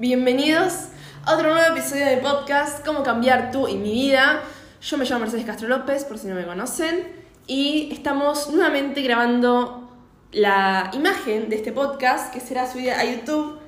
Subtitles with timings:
[0.00, 0.86] Bienvenidos
[1.26, 4.40] a otro nuevo episodio del podcast Cómo cambiar tú y mi vida.
[4.80, 7.06] Yo me llamo Mercedes Castro López, por si no me conocen,
[7.46, 9.90] y estamos nuevamente grabando
[10.32, 13.58] la imagen de este podcast que será subida a YouTube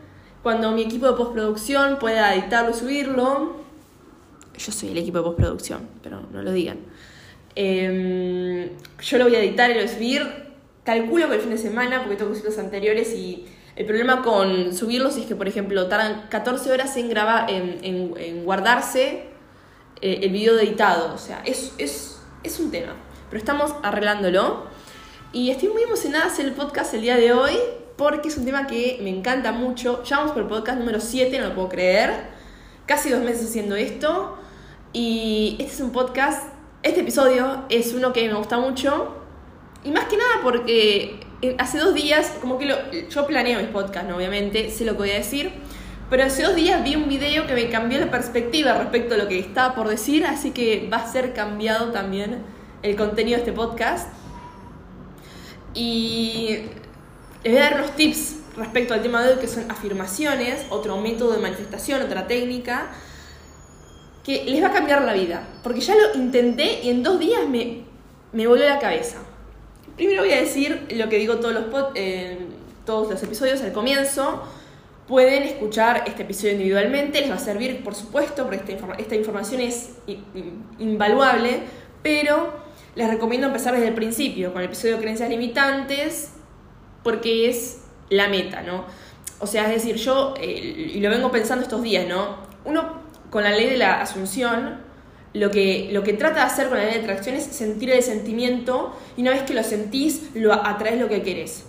[0.42, 3.56] cuando mi equipo de postproducción pueda editarlo y subirlo.
[4.56, 6.78] Yo soy el equipo de postproducción, pero no lo digan.
[7.54, 8.70] Em,
[9.02, 10.22] yo lo voy a editar y lo voy a subir.
[10.82, 13.44] Calculo que el fin de semana, porque tengo que los anteriores y
[13.74, 19.24] el problema con subirlos es que, por ejemplo, tardan 14 horas en, grabar, en, guardarse
[20.02, 21.14] eh, el video editado.
[21.14, 22.94] O sea, es, es, un tema.
[23.30, 24.66] Pero estamos arreglándolo.
[25.32, 27.56] Y estoy muy emocionada de hacer el podcast el día de hoy
[27.96, 30.02] porque es un tema que me encanta mucho.
[30.04, 32.26] Ya vamos por el podcast número 7, no lo puedo creer.
[32.84, 34.36] Casi dos meses haciendo esto.
[34.92, 39.16] Y este es un podcast, este episodio es uno que me gusta mucho.
[39.82, 41.20] Y más que nada porque
[41.58, 45.10] hace dos días, como que lo, yo planeo mis podcasts, obviamente, sé lo que voy
[45.10, 45.52] a decir,
[46.08, 49.28] pero hace dos días vi un video que me cambió la perspectiva respecto a lo
[49.28, 52.42] que estaba por decir, así que va a ser cambiado también
[52.82, 54.08] el contenido de este podcast.
[55.74, 56.58] Y
[57.42, 60.98] les voy a dar unos tips respecto al tema de hoy, que son afirmaciones, otro
[60.98, 62.90] método de manifestación, otra técnica,
[64.22, 65.48] que les va a cambiar la vida.
[65.62, 67.84] Porque ya lo intenté y en dos días me,
[68.32, 69.18] me volvió la cabeza.
[69.96, 72.38] Primero voy a decir lo que digo todos los, eh,
[72.84, 74.42] todos los episodios al comienzo.
[75.06, 79.60] Pueden escuchar este episodio individualmente, les va a servir, por supuesto, porque esta, esta información
[79.60, 79.90] es
[80.78, 81.60] invaluable,
[82.02, 82.52] pero
[82.94, 86.32] les recomiendo empezar desde el principio, con el episodio de creencias limitantes,
[87.02, 88.84] porque es la meta, ¿no?
[89.40, 92.36] O sea, es decir, yo, eh, y lo vengo pensando estos días, ¿no?
[92.64, 94.80] Uno, con la ley de la asunción,
[95.34, 98.02] lo que, lo que trata de hacer con la ley de atracción es sentir el
[98.02, 101.64] sentimiento y una vez que lo sentís, lo atraes lo que querés.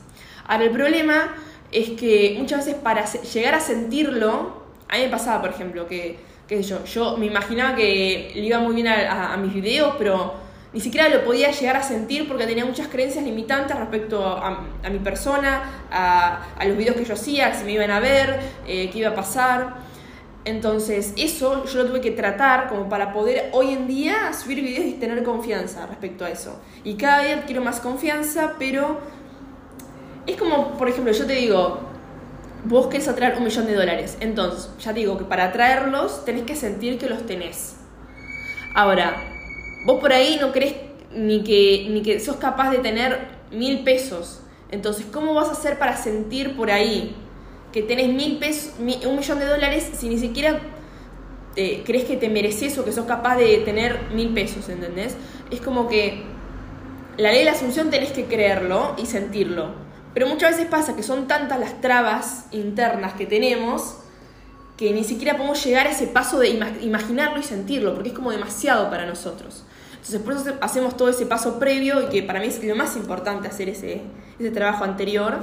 [0.45, 1.35] Ahora, el problema
[1.71, 6.17] es que muchas veces para llegar a sentirlo, a mí me pasaba, por ejemplo, que,
[6.47, 10.33] qué sé yo, yo me imaginaba que le iba muy bien a, mis videos, pero
[10.73, 14.99] ni siquiera lo podía llegar a sentir porque tenía muchas creencias limitantes respecto a, mi
[14.99, 19.09] persona, a, los videos que yo hacía, si me iban a ver, eh, qué iba
[19.09, 19.82] a pasar.
[20.45, 24.85] Entonces, eso yo lo tuve que tratar como para poder hoy en día subir videos
[24.85, 26.59] y tener confianza respecto a eso.
[26.83, 28.99] Y cada día quiero más confianza, pero
[30.27, 31.79] es como, por ejemplo, yo te digo,
[32.65, 34.17] vos querés atraer un millón de dólares.
[34.19, 37.77] Entonces, ya digo que para atraerlos tenés que sentir que los tenés.
[38.75, 39.15] Ahora,
[39.85, 40.75] vos por ahí no crees
[41.13, 44.41] ni que, ni que sos capaz de tener mil pesos.
[44.71, 47.15] Entonces, ¿cómo vas a hacer para sentir por ahí
[47.73, 48.85] que tenés mil pesos, un
[49.17, 50.61] millón de dólares si ni siquiera
[51.55, 55.15] crees que te mereces o que sos capaz de tener mil pesos, ¿entendés?
[55.51, 56.23] Es como que
[57.17, 59.73] la ley de la asunción tenés que creerlo y sentirlo.
[60.13, 63.97] Pero muchas veces pasa que son tantas las trabas internas que tenemos
[64.77, 66.49] que ni siquiera podemos llegar a ese paso de
[66.81, 69.63] imaginarlo y sentirlo, porque es como demasiado para nosotros.
[69.91, 72.95] Entonces por eso hacemos todo ese paso previo y que para mí es lo más
[72.95, 74.01] importante hacer ese,
[74.39, 75.39] ese trabajo anterior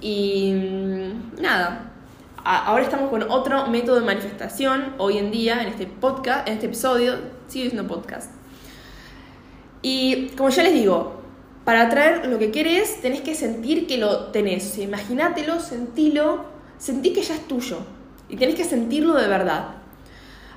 [0.00, 1.92] y mm, nada,
[2.44, 6.66] ahora estamos con otro método de manifestación hoy en día en este podcast, en este
[6.66, 7.14] episodio,
[7.46, 8.30] sigue diciendo podcast.
[9.82, 11.22] Y como ya les digo,
[11.64, 14.78] para atraer lo que querés tenés que sentir que lo tenés.
[14.78, 16.46] Imagínatelo, sentilo,
[16.78, 17.78] sentí que ya es tuyo.
[18.28, 19.74] Y tenés que sentirlo de verdad.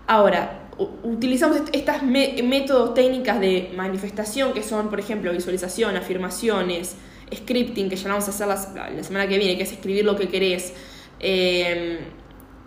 [0.07, 0.69] Ahora,
[1.03, 6.96] utilizamos estas métodos técnicas de manifestación que son, por ejemplo, visualización, afirmaciones,
[7.34, 8.58] scripting, que ya vamos a hacer la,
[9.03, 10.74] semana que viene, que es escribir lo que querés.
[11.19, 12.00] Eh,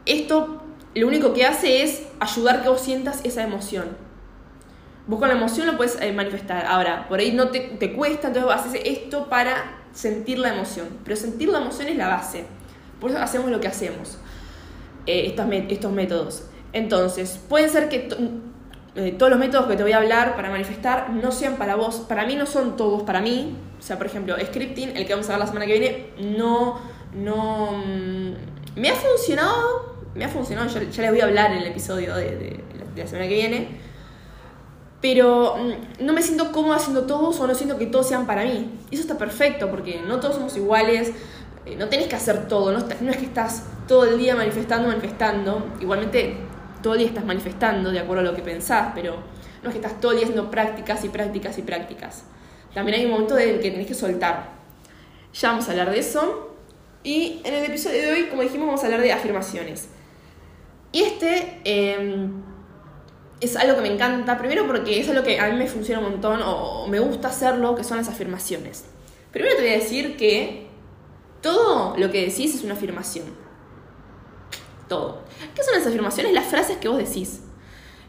[0.06, 0.60] esto
[0.94, 3.96] lo único que hace es ayudar que vos sientas esa emoción.
[5.06, 6.66] Vos con la emoción lo puedes eh, manifestar.
[6.66, 10.86] Ahora, por ahí no te, te cuesta, entonces haces esto para sentir la emoción.
[11.04, 12.44] Pero sentir la emoción es la base.
[13.00, 14.18] Por eso hacemos lo que hacemos,
[15.06, 16.44] eh, estos, estos métodos.
[16.72, 18.08] Entonces, puede ser que
[19.18, 21.96] todos los métodos que te voy a hablar para manifestar no sean para vos.
[22.08, 25.28] Para mí no son todos para mí, o sea, por ejemplo, scripting, el que vamos
[25.28, 26.06] a ver la semana que viene,
[26.38, 26.80] no,
[27.12, 31.66] no, mm, me ha funcionado, me ha funcionado, ya, les voy a hablar en el
[31.66, 32.62] episodio de,
[32.96, 33.68] la semana que viene,
[35.00, 38.44] pero mm, no me siento cómoda haciendo todos o no siento que todos sean para
[38.44, 38.70] mí.
[38.90, 41.12] Eso está perfecto, porque no todos somos iguales,
[41.66, 45.66] eh, no tenés que hacer todo, no es que estás todo el día manifestando, manifestando,
[45.80, 46.38] igualmente
[46.84, 49.16] todo el estás manifestando de acuerdo a lo que pensás, pero
[49.62, 52.24] no es que estás todo el día haciendo prácticas y prácticas y prácticas
[52.74, 54.50] también hay un momento en el que tenés que soltar.
[55.32, 56.56] Ya vamos a hablar de eso.
[57.04, 59.88] Y en el episodio de hoy, como dijimos, vamos a hablar de afirmaciones.
[60.90, 62.42] Y este em,
[63.40, 66.12] es algo que me encanta, primero porque es algo que a mí me funciona un
[66.12, 68.84] montón o me gusta hacerlo, que son las afirmaciones.
[69.32, 70.66] Primero te voy a decir que
[71.40, 73.43] todo lo que decís es una afirmación.
[74.88, 75.22] Todo.
[75.54, 76.32] ¿Qué son las afirmaciones?
[76.32, 77.40] Las frases que vos decís.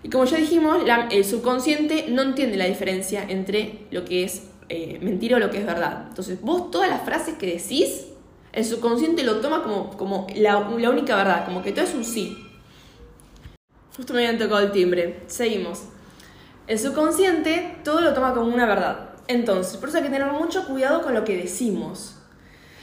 [0.04, 5.00] Y como ya dijimos, el subconsciente no entiende la diferencia entre lo que es eh,
[5.02, 6.06] mentira o lo que es verdad.
[6.10, 8.06] Entonces, vos todas las frases que decís,
[8.54, 12.06] el subconsciente lo toma como, como la, la única verdad, como que todo es un
[12.06, 12.38] sí.
[13.96, 15.22] Justo me habían tocado el timbre.
[15.28, 15.84] Seguimos.
[16.68, 19.10] El subconsciente todo lo toma como una verdad.
[19.28, 22.16] Entonces, por eso hay que tener mucho cuidado con lo que decimos.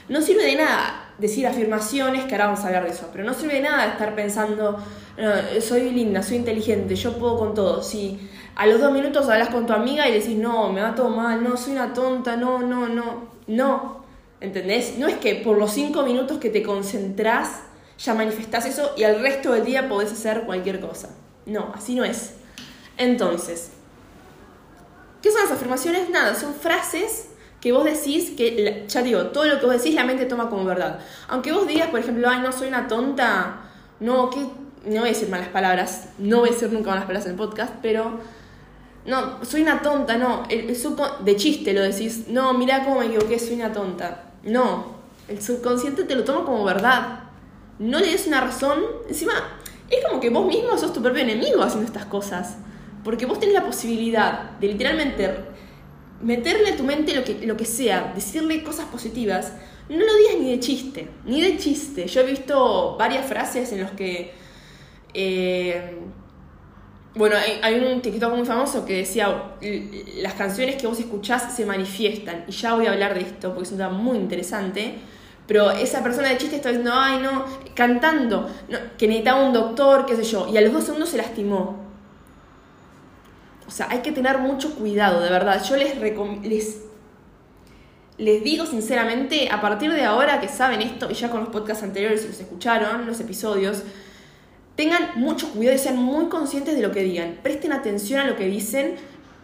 [0.08, 3.32] No sirve de nada decir afirmaciones, que ahora vamos a hablar de eso, pero no
[3.32, 4.76] sirve de nada estar pensando,
[5.60, 7.82] soy linda, soy inteligente, yo puedo con todo.
[7.82, 11.08] Si a los dos minutos hablas con tu amiga y decís, no, me va todo
[11.08, 14.02] mal, no, soy una tonta, no, no, no, no.
[14.40, 14.98] ¿Entendés?
[14.98, 17.62] No es que por los cinco minutos que te concentrás
[17.96, 21.10] ya manifestás eso y al resto del día podés hacer cualquier cosa.
[21.46, 22.34] No, así no es.
[22.96, 23.70] Entonces,
[25.22, 26.10] ¿qué son las afirmaciones?
[26.10, 27.28] Nada, son frases
[27.62, 30.64] que vos decís que, ya digo, todo lo que vos decís la mente toma como
[30.64, 30.98] verdad.
[31.28, 33.60] Aunque vos digas, por ejemplo, ay, no soy una tonta,
[34.00, 34.50] no, que no
[34.84, 37.72] voy a decir malas palabras, no voy a decir nunca malas palabras en el podcast,
[37.80, 38.18] pero
[39.06, 40.76] no, soy una tonta, no, el,
[41.24, 44.24] de chiste lo decís, no, mira cómo me equivoqué, soy una tonta.
[44.42, 44.96] No,
[45.28, 47.20] el subconsciente te lo toma como verdad.
[47.78, 49.34] No le des una razón, encima
[49.88, 52.56] es como que vos mismo sos tu propio enemigo haciendo estas cosas.
[53.04, 55.51] Porque vos tenés la posibilidad de literalmente
[56.22, 59.52] meterle a tu mente lo que, lo que sea, decirle cosas positivas,
[59.88, 62.06] no lo digas ni de chiste, ni de chiste.
[62.06, 64.32] Yo he visto varias frases en las que...
[65.14, 65.98] Eh,
[67.14, 69.54] bueno, hay, un TikTok muy famoso que decía,
[70.16, 72.44] las canciones que vos escuchás se manifiestan.
[72.48, 74.94] Y ya voy a hablar de esto porque es un tema muy interesante.
[75.46, 78.48] Pero esa persona de chiste está diciendo, ay no, cantando,
[78.96, 80.48] que necesitaba un doctor, qué sé yo.
[80.48, 81.81] Y a los dos segundos se lastimó.
[83.72, 85.64] O sea, hay que tener mucho cuidado, de verdad.
[85.64, 86.82] Yo les, les,
[88.18, 91.82] les digo sinceramente, a partir de ahora que saben esto, y ya con los podcasts
[91.82, 93.82] anteriores, si los escucharon, los episodios,
[94.76, 97.38] tengan mucho cuidado y sean muy conscientes de lo que digan.
[97.42, 98.96] Presten atención a lo que dicen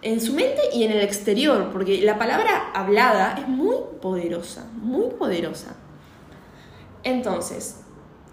[0.02, 5.08] en su mente y en el exterior, porque la palabra hablada es muy poderosa, muy
[5.08, 5.74] poderosa.
[7.02, 7.76] Entonces,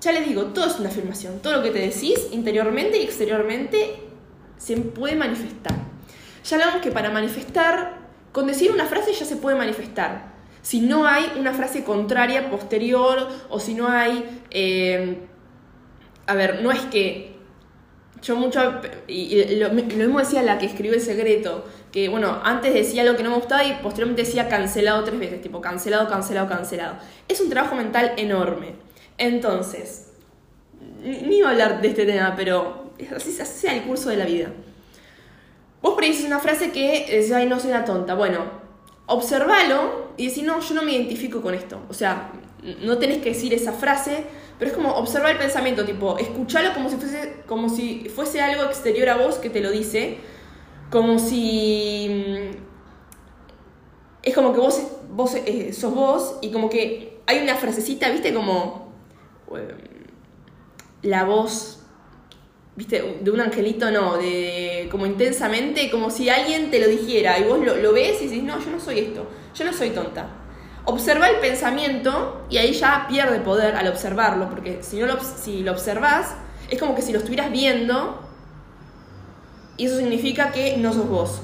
[0.01, 1.39] ya les digo, todo es una afirmación.
[1.39, 4.04] Todo lo que te decís interiormente y exteriormente
[4.57, 5.75] se puede manifestar.
[6.43, 7.97] Ya hablamos que para manifestar,
[8.31, 10.33] con decir una frase ya se puede manifestar.
[10.61, 14.41] Si no hay una frase contraria, posterior, o si no hay...
[14.49, 15.19] Eh,
[16.27, 17.35] a ver, no es que
[18.21, 23.03] yo mucho, y, lo, mismo decía la que escribió El Secreto, que bueno, antes decía
[23.03, 26.95] lo que no me gustaba y posteriormente decía cancelado tres veces, tipo cancelado, cancelado, cancelado.
[27.27, 28.73] Es un trabajo mental enorme.
[29.19, 30.13] Entonces,
[31.03, 32.84] ni iba a hablar de este tema, pero
[33.15, 34.51] así, sea el curso de la vida.
[35.81, 38.15] Vos por una frase que decís, ay, no soy una tonta.
[38.15, 38.39] Bueno,
[39.05, 41.79] observalo y decís, no, yo no me identifico con esto.
[41.89, 42.31] O sea,
[42.81, 44.25] no tenés que decir esa frase,
[44.57, 48.63] pero es como observar el pensamiento, tipo, escuchalo como si fuese, como si fuese algo
[48.63, 50.17] exterior a vos que te lo dice,
[50.89, 52.07] como si...
[52.09, 52.65] Mm,
[54.23, 54.81] es como que vos,
[55.11, 58.91] vos eh, sos vos y como que hay una frasecita, viste, como...
[59.51, 59.95] Em,
[61.03, 61.74] la voz
[62.75, 67.43] viste, de un angelito no, de como intensamente, como si alguien te lo dijera y
[67.43, 70.27] vos lo, ves y dices, no, yo no soy esto, yo no soy tonta.
[70.85, 75.63] Observa el pensamiento y ahí ya pierde poder al observarlo, porque si, no lo, si
[75.63, 76.35] lo observas,
[76.69, 78.19] es como que si lo estuvieras viendo
[79.77, 81.41] y eso significa que no sos vos.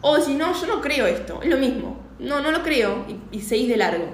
[0.00, 3.36] O si no, yo no creo esto, es lo mismo, no, no lo creo y,
[3.36, 4.06] y seguís de largo.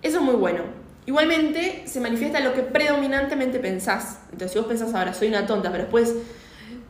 [0.00, 0.83] Eso es muy bueno.
[1.06, 4.20] Igualmente se manifiesta lo que predominantemente pensás.
[4.32, 6.14] Entonces, si vos pensás ahora, soy una tonta, pero después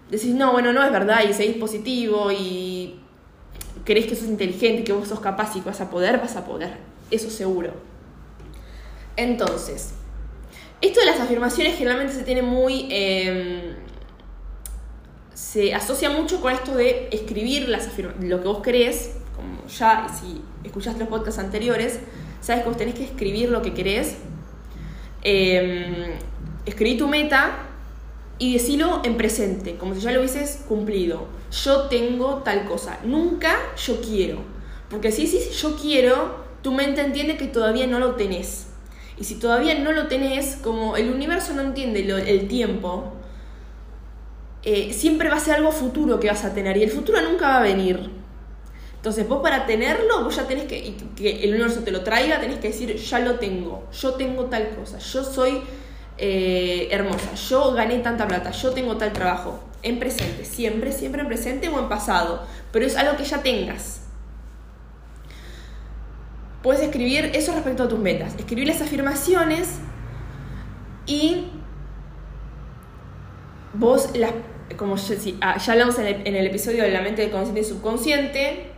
[0.09, 3.01] decís, no, bueno, no es verdad, y seguís positivo, y
[3.85, 6.45] crees que sos inteligente, que vos sos capaz y que vas a poder, vas a
[6.45, 6.77] poder.
[7.11, 7.73] Eso seguro.
[9.17, 9.95] Entonces,
[10.81, 12.89] esto de las afirmaciones generalmente se tiene muy.
[12.91, 13.75] Em,
[15.33, 17.89] se asocia mucho con esto de escribir las
[18.21, 21.99] lo que vos crees, como ya, si escuchaste los podcasts anteriores
[22.45, 24.17] sabes que vos tenés que escribir lo que querés,
[25.23, 26.19] eh,
[26.67, 27.57] escribí tu meta
[28.39, 31.27] y decilo en presente, como si ya lo hubieses cumplido.
[31.65, 34.41] Yo tengo tal cosa, nunca yo quiero.
[34.91, 38.67] Porque si decís yo quiero, tu mente entiende que todavía no lo tenés.
[39.17, 43.15] Y si todavía no lo tenés, como el universo no entiende el tiempo,
[44.65, 47.49] eh, siempre va a ser algo futuro que vas a tener y el futuro nunca
[47.49, 48.11] va a venir.
[49.05, 52.59] Entonces vos para tenerlo, vos ya tenés que, que el universo te lo traiga, tenés
[52.59, 55.61] que decir, ya lo tengo, yo tengo tal cosa, yo soy
[56.17, 61.29] eh, hermosa, yo gané tanta plata, yo tengo tal trabajo, en presente, siempre, siempre en
[61.29, 64.01] presente o en pasado, pero es algo que ya tengas.
[66.63, 69.81] Puedes escribir eso respecto a tus metas, escribir las afirmaciones
[71.05, 71.49] y
[73.75, 74.33] vos, las,
[74.79, 78.74] como ya, ah, hablamos en el, en el, episodio de la mente consciente y subconsciente,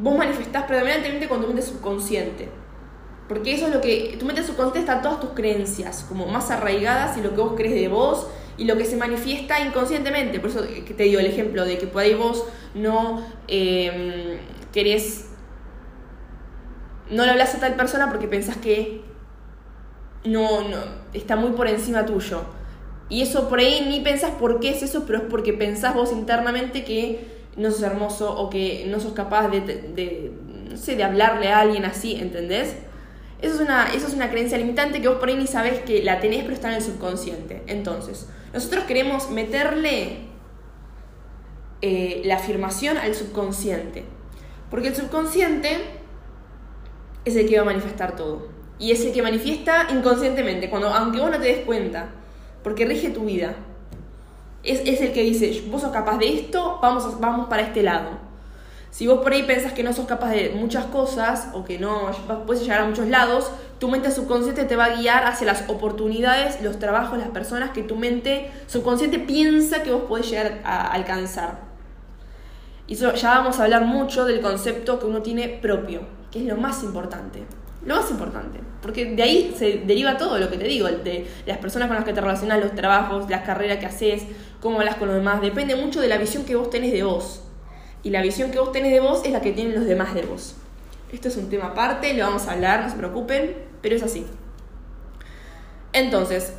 [0.00, 2.48] vos manifestás predominantemente con tu mente subconsciente.
[3.28, 4.16] Porque eso es lo que.
[4.18, 7.74] Tu mente subconsciente está todas tus creencias, como más arraigadas y lo que vos crees
[7.74, 8.26] de vos
[8.56, 10.40] y lo que se manifiesta inconscientemente.
[10.40, 14.38] Por eso te digo el ejemplo de que por ahí vos no em,
[14.72, 15.26] querés.
[17.10, 19.02] No le hablas a tal persona porque pensás que
[20.24, 20.78] no, no,
[21.12, 22.42] está muy por encima tuyo.
[23.10, 26.12] Y eso por ahí ni pensás por qué es eso, pero es porque pensás vos
[26.12, 30.32] internamente que no sos hermoso o que no sos capaz de, de
[30.70, 32.76] no sé, de hablarle a alguien así, ¿entendés?
[33.40, 36.02] Eso es, una, eso es una creencia limitante que vos por ahí ni sabés que
[36.02, 37.62] la tenés, pero está en el subconsciente.
[37.68, 40.28] Entonces, nosotros queremos meterle
[41.80, 44.04] eh, la afirmación al subconsciente.
[44.70, 45.78] Porque el subconsciente
[47.24, 48.48] es el que va a manifestar todo.
[48.80, 52.08] Y es el que manifiesta inconscientemente, cuando, aunque vos no te des cuenta,
[52.64, 53.54] porque rige tu vida.
[54.68, 58.28] Es, es el que dice, vos sos capaz de esto, vamos, vamos para este lado.
[58.90, 62.10] Si vos por ahí pensás que no sos capaz de muchas cosas o que no
[62.46, 66.60] puedes llegar a muchos lados, tu mente subconsciente te va a guiar hacia las oportunidades,
[66.62, 71.60] los trabajos, las personas que tu mente subconsciente piensa que vos podés llegar a alcanzar.
[72.86, 76.46] Y eso, ya vamos a hablar mucho del concepto que uno tiene propio, que es
[76.46, 77.44] lo más importante.
[77.88, 81.56] Lo más importante, porque de ahí se deriva todo lo que te digo, de las
[81.56, 84.24] personas con las que te relacionas, los trabajos, las carreras que haces,
[84.60, 87.44] cómo hablas con los demás, depende mucho de la visión que vos tenés de vos.
[88.02, 90.20] Y la visión que vos tenés de vos es la que tienen los demás de
[90.20, 90.54] vos.
[91.10, 94.26] Esto es un tema aparte, lo vamos a hablar, no se preocupen, pero es así.
[95.94, 96.52] Entonces,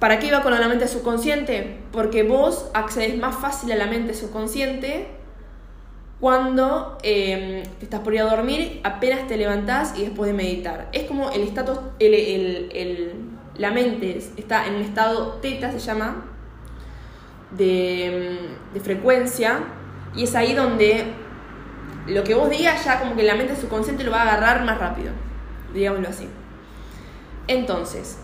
[0.00, 1.78] ¿para qué iba con la mente subconsciente?
[1.92, 5.06] Porque vos accedes más fácil a la mente subconsciente
[6.20, 10.88] cuando em, te estás por ir a dormir, apenas te levantás y después de meditar.
[10.92, 11.78] Es como el estatus,
[13.56, 16.24] la mente está en un estado teta, se llama,
[17.52, 18.38] de, em,
[18.74, 19.60] de frecuencia,
[20.14, 21.04] y es ahí donde
[22.06, 24.78] lo que vos digas ya como que la mente subconsciente lo va a agarrar más
[24.78, 25.12] rápido,
[25.72, 26.28] digámoslo así.
[27.46, 28.18] Entonces,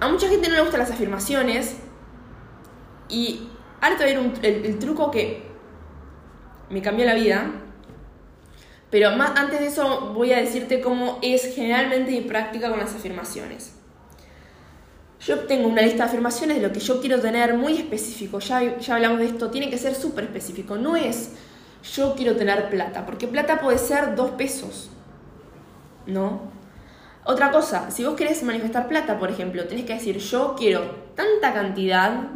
[0.00, 1.76] a mucha gente no le gustan las afirmaciones
[3.08, 3.48] y
[3.80, 5.49] ahora te ver el, truco que
[6.70, 7.50] me cambió la vida.
[8.90, 12.94] Pero más, antes de eso voy a decirte cómo es generalmente mi práctica con las
[12.94, 13.74] afirmaciones.
[15.20, 18.38] Yo tengo una lista de afirmaciones de lo que yo quiero tener muy específico.
[18.38, 20.76] Ya, ya hablamos de esto, tiene que ser súper específico.
[20.76, 21.32] No es
[21.94, 24.90] yo quiero tener plata, porque plata puede ser dos pesos.
[26.06, 26.50] ¿No?
[27.24, 30.82] Otra cosa, si vos querés manifestar plata, por ejemplo, tenés que decir yo quiero
[31.14, 32.28] tanta cantidad,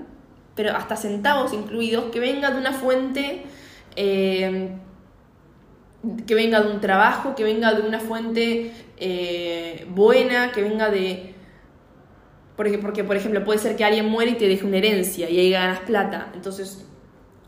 [0.55, 3.45] pero hasta centavos incluidos, que venga de una fuente,
[3.97, 4.71] eh,
[6.27, 11.35] que venga de un trabajo, que venga de una fuente eh, buena, que venga de
[12.57, 15.39] porque, porque, por ejemplo, puede ser que alguien muere y te deje una herencia y
[15.39, 16.31] ahí ganas plata.
[16.35, 16.87] Entonces,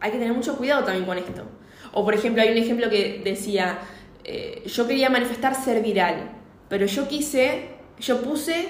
[0.01, 1.45] hay que tener mucho cuidado también con esto.
[1.93, 3.79] O, por ejemplo, hay un ejemplo que decía,
[4.25, 6.33] eh, yo quería manifestar ser viral,
[6.69, 7.69] pero yo quise,
[8.01, 8.69] yo puse,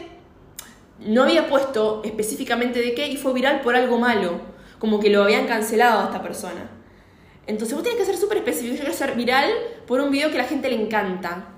[1.00, 4.40] no había puesto específicamente de qué y fue viral por algo malo,
[4.78, 6.70] como que lo habían cancelado a esta persona.
[7.46, 8.74] Entonces, vos tienes que ser súper específico.
[8.74, 9.50] Yo quiero ser viral
[9.86, 11.56] por un video que a la gente le encanta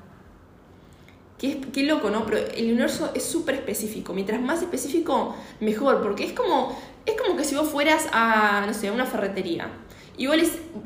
[1.38, 2.26] Qué, loco, ¿no?
[2.26, 4.12] Pero el universo es súper específico.
[4.12, 6.02] Mientras más específico, mejor.
[6.02, 6.76] Porque es como,
[7.07, 9.71] es como que si vos fueras a, no sé, a una ferretería.
[10.16, 10.37] Y, vos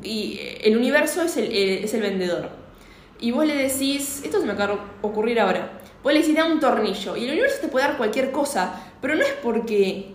[0.03, 2.51] y el universo es el, eh, es el vendedor.
[3.19, 5.79] Y vos le decís, esto se me acaba de ocurrir ahora.
[6.03, 7.17] Vos le decís, da un tornillo.
[7.17, 8.93] Y el universo te puede dar cualquier cosa.
[9.01, 10.13] Pero no es porque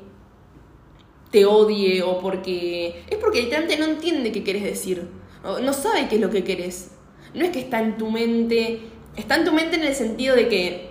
[1.31, 3.03] te odie o porque...
[3.09, 5.09] Es porque literalmente no entiende qué querés decir.
[5.43, 6.91] No sabe qué es lo que querés.
[7.35, 8.81] No es que está en tu mente
[9.19, 10.91] está en tu mente en el sentido de que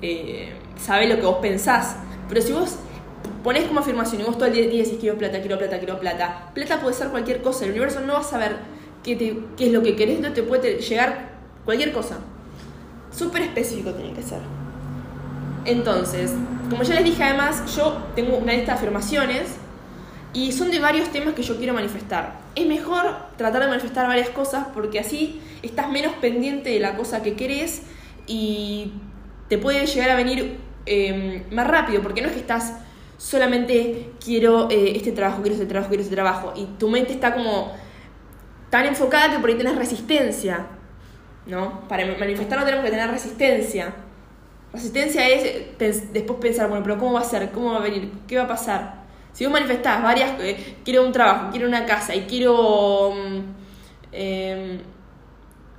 [0.00, 1.96] eh, sabe lo que vos pensás.
[2.28, 2.76] Pero si vos
[3.42, 6.50] pones como afirmación y vos todo el día decís quiero plata, quiero plata, quiero plata,
[6.54, 7.64] plata puede ser cualquier cosa.
[7.64, 8.56] El universo no va a saber
[9.02, 9.16] qué,
[9.56, 11.32] qué es lo que querés, no te puede llegar
[11.64, 12.18] cualquier cosa.
[13.10, 14.40] Súper específico tiene que ser.
[15.64, 16.32] Entonces,
[16.72, 19.56] como ya les dije además, yo tengo una lista de afirmaciones
[20.32, 22.40] y son de varios temas que yo quiero manifestar.
[22.54, 27.22] Es mejor tratar de manifestar varias cosas porque así estás menos pendiente de la cosa
[27.22, 27.82] que querés
[28.26, 28.92] y
[29.48, 32.78] te puede llegar a venir em, más rápido, porque no es que estás
[33.18, 37.34] solamente quiero eh, este trabajo, quiero este trabajo, quiero este trabajo, y tu mente está
[37.34, 37.70] como
[38.70, 40.68] tan enfocada que por ahí tenés resistencia,
[41.46, 41.86] ¿no?
[41.86, 43.94] Para manifestarlo tenemos que tener resistencia.
[44.72, 47.50] Resistencia es después pensar, bueno, pero ¿cómo va a ser?
[47.50, 48.10] ¿Cómo va a venir?
[48.26, 49.02] ¿Qué va a pasar?
[49.32, 53.40] Si vos manifestás varias, eh, quiero un trabajo, quiero una casa y quiero mm,
[54.12, 54.80] em,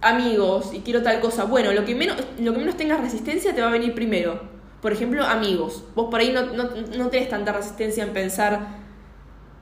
[0.01, 3.61] amigos y quiero tal cosa, bueno, lo que, menos, lo que menos tengas resistencia te
[3.61, 4.41] va a venir primero.
[4.81, 5.83] Por ejemplo, amigos.
[5.95, 8.83] Vos por ahí no, no, no tenés tanta resistencia en pensar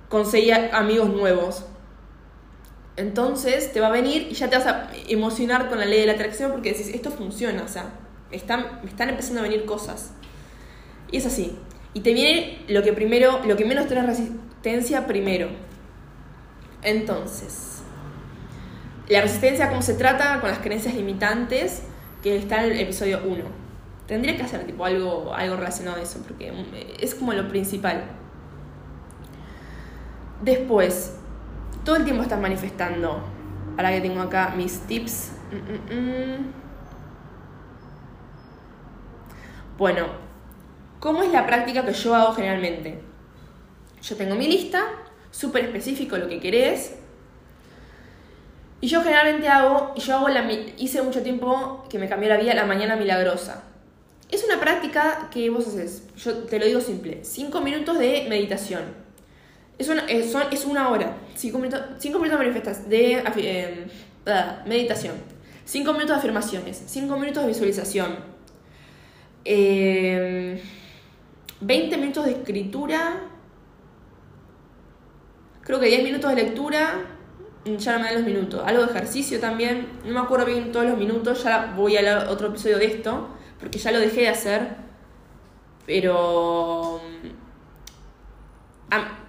[0.09, 1.65] conseguir amigos nuevos.
[2.97, 6.07] Entonces te va a venir y ya te vas a emocionar con la ley de
[6.07, 7.85] la atracción porque decís, esto funciona, o sea,
[8.31, 10.13] están, me están empezando a venir cosas.
[11.11, 11.57] Y es así.
[11.93, 15.49] Y te viene lo que primero, lo que menos tenés resistencia primero.
[16.83, 17.83] Entonces,
[19.07, 20.39] la resistencia, ¿cómo se trata?
[20.39, 21.83] Con las creencias limitantes,
[22.23, 23.43] que está en el episodio 1.
[24.07, 26.51] Tendría que hacer tipo algo, algo relacionado a eso, porque
[26.99, 28.03] es como lo principal.
[30.41, 31.17] Después,
[31.83, 33.21] todo el tiempo estás manifestando.
[33.77, 35.31] Ahora que tengo acá mis tips.
[35.51, 36.60] Mm, mm, mm.
[39.77, 40.07] Bueno,
[40.99, 42.99] ¿cómo es la práctica que yo hago generalmente?
[44.01, 44.83] Yo tengo mi lista,
[45.31, 46.95] súper específico lo que querés.
[48.79, 52.37] Y yo generalmente hago, y yo hago la, hice mucho tiempo que me cambió la
[52.37, 53.63] vida la mañana milagrosa.
[54.31, 58.81] Es una práctica que vos haces, yo te lo digo simple, 5 minutos de meditación.
[59.77, 63.85] Es una, es, es una hora, 5 minutos, cinco minutos de manifestas, de eh,
[64.65, 65.15] meditación,
[65.65, 68.15] 5 minutos de afirmaciones, 5 minutos de visualización,
[69.45, 70.61] eh,
[71.61, 73.21] 20 minutos de escritura,
[75.61, 77.05] creo que 10 minutos de lectura,
[77.65, 78.61] ya no me dan los minutos.
[78.65, 82.47] Algo de ejercicio también, no me acuerdo bien todos los minutos, ya voy a otro
[82.47, 83.29] episodio de esto,
[83.59, 84.75] porque ya lo dejé de hacer,
[85.85, 87.01] pero...
[87.23, 87.41] Mm,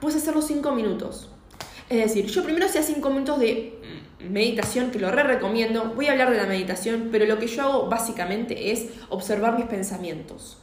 [0.00, 1.30] puedes hacerlo 5 minutos.
[1.88, 5.92] Es decir, yo primero hacía 5 minutos de mm, meditación, que lo re recomiendo.
[5.94, 9.66] Voy a hablar de la meditación, pero lo que yo hago básicamente es observar mis
[9.66, 10.58] pensamientos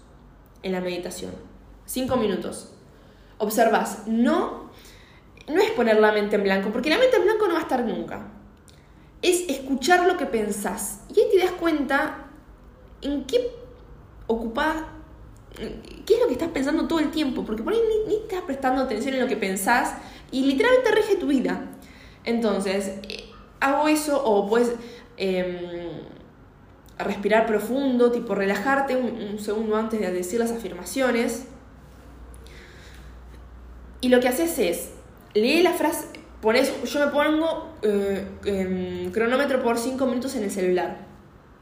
[0.64, 1.32] en la meditación.
[1.86, 2.74] 5 minutos.
[3.38, 4.70] Observas, no
[5.50, 7.64] no es poner la mente en blanco, porque la mente en blanco no va a
[7.64, 8.28] estar nunca.
[9.22, 11.02] Es escuchar lo que pensás.
[11.14, 12.28] Y ahí te das cuenta
[13.02, 13.52] en qué
[14.28, 14.84] ocupás,
[16.06, 18.84] qué es lo que estás pensando todo el tiempo, porque por ahí ni, estás prestando
[18.84, 19.96] atención en lo que pensás
[20.32, 21.66] y literalmente rige tu vida.
[22.24, 23.29] Entonces, eh,
[23.60, 24.74] hago eso o puedes
[25.18, 25.58] em,
[26.98, 31.46] respirar profundo, tipo relajarte un segundo antes de decir las afirmaciones.
[34.02, 34.90] Y lo que haces es
[35.34, 36.08] lee la frase,
[36.42, 40.98] pones, yo me pongo eh, em, cronómetro por 5 minutos en el celular,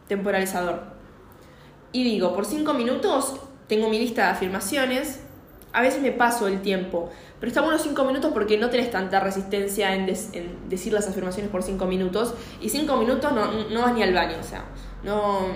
[0.08, 0.84] temporalizador.
[1.92, 5.22] Y digo, por 5 minutos tengo mi lista de afirmaciones,
[5.74, 9.20] a veces me paso el tiempo, pero está bueno 5 minutos porque no tenés tanta
[9.20, 10.06] resistencia en,
[10.70, 14.38] decir las afirmaciones por 5 minutos, y 5 minutos no, no, vas ni al baño,
[14.40, 14.64] o sea,
[15.04, 15.48] no,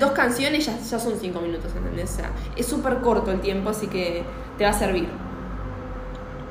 [0.00, 2.10] dos canciones ya, son 5 minutos, ¿entendés?
[2.12, 4.24] O sea, es súper corto el tiempo, así que
[4.58, 5.08] te va a servir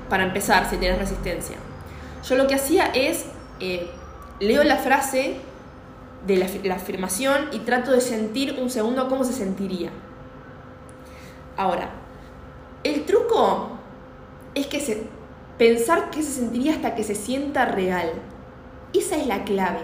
[0.09, 1.57] para empezar, si tienes resistencia.
[2.27, 3.25] Yo lo que hacía es,
[3.59, 3.89] eh,
[4.39, 5.37] leo la frase
[6.25, 9.91] de la, afirmación y trato de sentir un segundo cómo se sentiría.
[11.57, 11.89] Ahora,
[14.53, 15.03] es que
[15.57, 18.11] pensar qué se sentiría hasta que se sienta real.
[18.93, 19.81] Esa es la clave.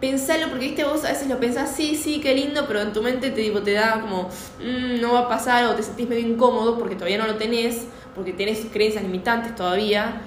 [0.00, 3.02] Pensalo, porque viste, vos a veces lo pensás, sí, sí, qué lindo, pero en tu
[3.02, 6.78] mente te, te da como, mm, no va a pasar, o te sentís medio incómodo
[6.78, 10.20] porque todavía no lo tenés, porque tenés creencias limitantes todavía,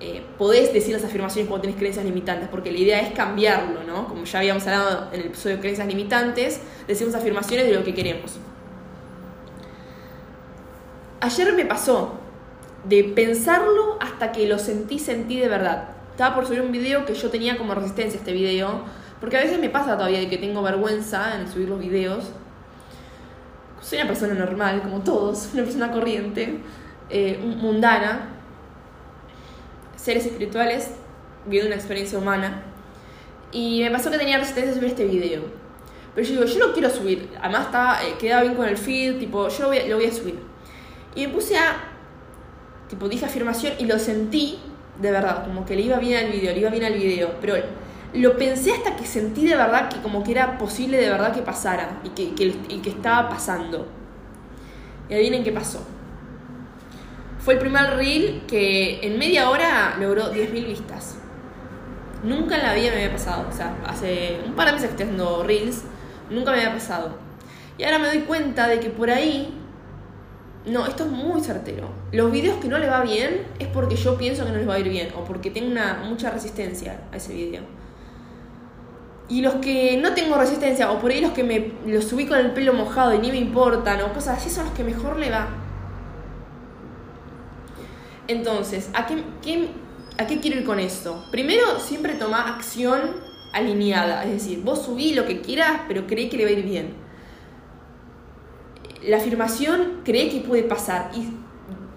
[0.00, 4.08] eh, podés decir las afirmaciones cuando tenés creencias limitantes, porque la idea es cambiarlo, ¿no?
[4.08, 7.94] Como ya habíamos hablado en el episodio de creencias limitantes, decimos afirmaciones de lo que
[7.94, 8.32] queremos.
[11.26, 12.12] Ayer me pasó
[12.84, 15.88] de pensarlo hasta que lo sentí, sentí de verdad.
[16.12, 18.82] Estaba por subir un video que yo tenía como resistencia a este video,
[19.20, 22.30] porque a veces me pasa todavía de que tengo vergüenza en subir los videos.
[23.80, 26.60] Soy una persona normal, como todos, una persona corriente.
[27.10, 28.28] Eh, mundana,
[29.96, 30.92] seres espirituales
[31.44, 32.62] viendo una experiencia humana.
[33.50, 35.42] Y me pasó que tenía resistencia a subir este video.
[36.14, 37.30] Pero yo digo, yo lo quiero subir.
[37.42, 40.55] Además estaba, eh, bien con el feed, tipo, yo lo voy, lo voy a subir.
[41.16, 41.76] Y me puse a,
[42.88, 44.58] tipo, dije afirmación y lo sentí
[45.00, 47.34] de verdad, como que le iba bien al video, le iba bien al video.
[47.40, 47.56] Pero
[48.12, 51.42] lo pensé hasta que sentí de verdad que como que era posible de verdad que
[51.42, 53.86] pasara y que, que, que estaba pasando.
[55.08, 55.82] Y adivinen qué pasó.
[57.38, 61.16] Fue el primer reel que en media hora logró 10.000 vistas.
[62.24, 63.46] Nunca en la vida me había pasado.
[63.48, 65.82] O sea, hace un par de meses que estoy reels,
[66.28, 67.16] nunca me había pasado.
[67.78, 69.62] Y ahora me doy cuenta de que por ahí.
[70.66, 71.88] No, esto es muy certero.
[72.10, 74.74] Los videos que no le va bien es porque yo pienso que no les va
[74.74, 77.62] a ir bien o porque tengo una, mucha resistencia a ese video.
[79.28, 82.38] Y los que no tengo resistencia, o por ahí los que me los subí con
[82.38, 85.30] el pelo mojado y ni me importan, o cosas así, son los que mejor le
[85.30, 85.48] va.
[88.28, 89.68] Entonces, ¿a qué,
[90.18, 91.24] ¿a qué quiero ir con esto?
[91.30, 93.00] Primero, siempre toma acción
[93.52, 96.64] alineada, es decir, vos subí lo que quieras, pero creí que le va a ir
[96.64, 97.05] bien.
[99.06, 101.28] La afirmación cree que puede pasar y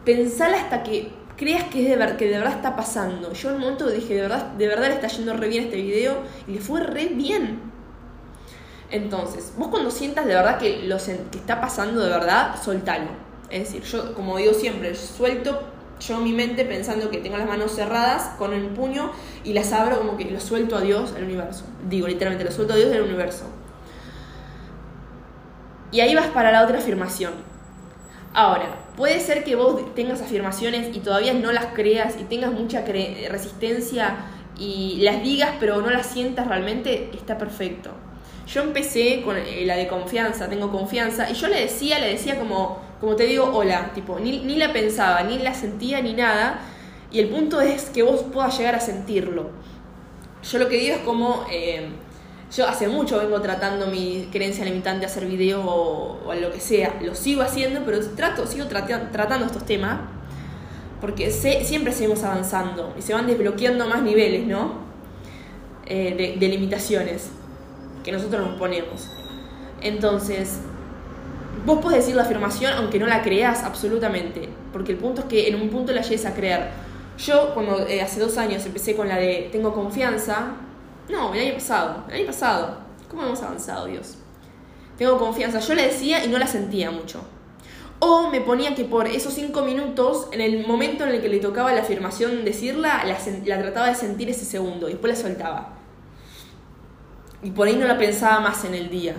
[0.06, 3.34] pensala hasta que creas que, es de ver, que de verdad está pasando.
[3.34, 5.78] Yo en un momento dije, de verdad, de verdad le está yendo re bien este
[5.78, 6.18] video
[6.48, 7.62] y le fue re bien.
[8.92, 13.12] Entonces, vos cuando sientas de verdad que lo que está pasando de verdad, soltalo.
[13.50, 15.60] Es decir, yo como digo siempre, suelto
[16.00, 19.12] yo mi mente pensando que tengo las manos cerradas con el puño
[19.44, 21.66] y las abro como que lo suelto a Dios, al universo.
[21.90, 23.46] Digo, literalmente, lo suelto a Dios del universo.
[25.92, 27.34] Y ahí vas para la otra afirmación.
[28.34, 32.84] Ahora, puede ser que vos tengas afirmaciones y todavía no las creas y tengas mucha
[32.86, 34.18] resistencia
[34.60, 37.92] y las digas pero no las sientas realmente, está perfecto.
[38.46, 42.40] Yo empecé con eh, la de confianza, tengo confianza, y yo le decía, le decía
[42.40, 46.60] como, como te digo, hola, tipo, ni, ni la pensaba, ni la sentía, ni nada,
[47.12, 49.52] y el punto es que vos puedas llegar a sentirlo.
[50.44, 51.90] Yo lo que digo es como, eh,
[52.56, 56.98] yo hace mucho vengo tratando mi creencia limitante a hacer video o, lo que sea,
[57.02, 60.00] lo sigo haciendo, pero trato, sigo tratando estos temas,
[61.00, 64.90] porque siempre seguimos avanzando y se van desbloqueando más niveles, ¿no?
[65.86, 67.30] Eh, de limitaciones
[68.04, 69.10] que nosotros nos ponemos.
[69.82, 70.60] Entonces,
[71.66, 75.48] vos podés decir la afirmación aunque no la creas absolutamente, porque el punto es que
[75.48, 76.70] en un punto la llegues a creer.
[77.18, 80.54] Yo, cuando eh, hace dos años empecé con la de tengo confianza,
[81.10, 82.78] no, el año pasado, el año pasado,
[83.10, 84.18] ¿cómo hemos avanzado, Dios?
[84.98, 87.22] Tengo confianza, yo la decía y no la sentía mucho.
[88.00, 91.40] O me ponía que por esos cinco minutos, en el momento en el que le
[91.40, 95.74] tocaba la afirmación decirla, la, la trataba de sentir ese segundo y después la soltaba.
[97.44, 99.16] Y por ahí no la pensaba más en el día.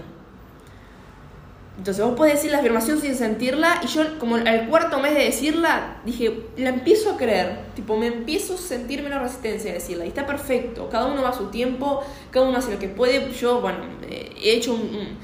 [1.81, 5.25] Entonces vos podés decir la afirmación sin sentirla y yo como al cuarto mes de
[5.25, 10.05] decirla dije, la empiezo a creer, tipo me empiezo a sentir menos resistencia a decirla
[10.05, 13.33] y está perfecto, cada uno va a su tiempo, cada uno hace lo que puede,
[13.33, 15.17] yo bueno, he hecho un...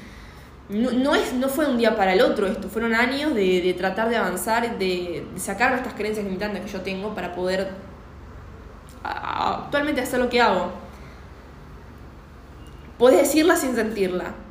[0.69, 4.15] no, es, no fue un día para el otro esto, fueron años de, tratar de
[4.15, 7.69] avanzar, de, de sacar estas creencias limitantes que yo tengo para poder
[9.03, 10.71] actualmente hacer lo que hago.
[12.97, 14.46] Puedes decirla sin sentirla.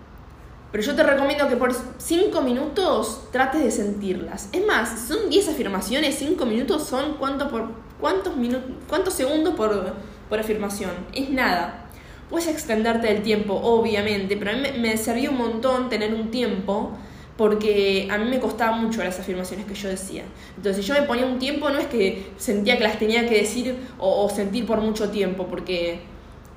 [0.72, 4.48] Pero yo te recomiendo que por 5 minutos trates de sentirlas.
[4.52, 9.94] Es más, son 10 afirmaciones, 5 minutos son cuánto por, cuántos, minutos, cuántos segundos por,
[10.29, 10.90] por afirmación.
[11.14, 11.87] Es nada.
[12.29, 16.90] Puedes extenderte el tiempo, obviamente, pero a mí me, servía un montón tener un tiempo
[17.37, 20.24] porque a mí me costaba mucho las afirmaciones que yo decía.
[20.57, 23.37] Entonces, si yo me ponía un tiempo, no es que sentía que las tenía que
[23.37, 26.00] decir o sentir por mucho tiempo, porque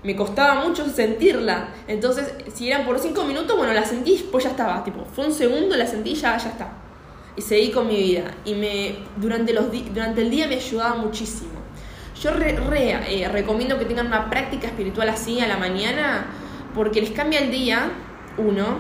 [0.04, 1.70] me costaba mucho sentirla.
[1.88, 4.84] Entonces, si eran por cinco minutos, bueno, la sentí, pues ya estaba.
[4.84, 6.70] Tipo, fue un segundo, la sentí, ya, ya está.
[7.36, 8.32] Y seguí con mi vida.
[8.46, 11.52] Y me, durante, los durante el día me ayudaba muchísimo.
[12.22, 12.58] Yo re,
[13.08, 16.28] eh, recomiendo que tengan una práctica espiritual así a la mañana,
[16.76, 17.92] porque les cambia el día,
[18.38, 18.80] uno,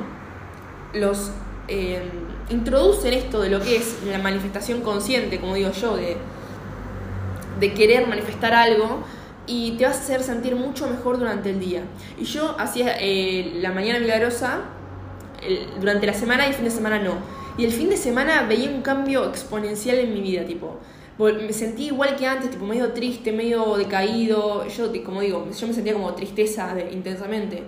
[0.93, 1.31] los
[1.67, 2.01] eh,
[2.49, 6.17] introducen esto de lo que es la manifestación consciente, como digo yo, de,
[7.59, 9.03] de querer manifestar algo
[9.49, 11.81] y te vas a hacer sentir mucho mejor durante el día.
[12.19, 14.61] Y yo hacía eh, la mañana milagrosa
[15.79, 17.13] durante la semana y el fin de semana no.
[17.57, 20.79] Y el fin de semana veía un cambio exponencial en mi vida, tipo,
[21.17, 25.73] me sentí igual que antes, tipo, medio triste, medio decaído, yo, como digo, yo me
[25.73, 27.63] sentía como tristeza intensamente.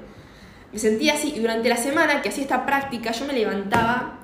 [0.72, 4.22] Me sentía así, y durante la semana que hacía esta práctica, yo me levantaba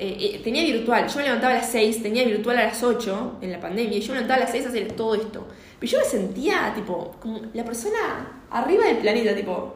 [0.00, 3.38] eh, eh, tenía virtual, yo me levantaba a las 6, tenía virtual a las 8
[3.42, 5.48] en la pandemia, y yo me levantaba a las 6 a hacer todo esto.
[5.78, 9.74] Pero yo me sentía, tipo, como la persona arriba del planeta, tipo,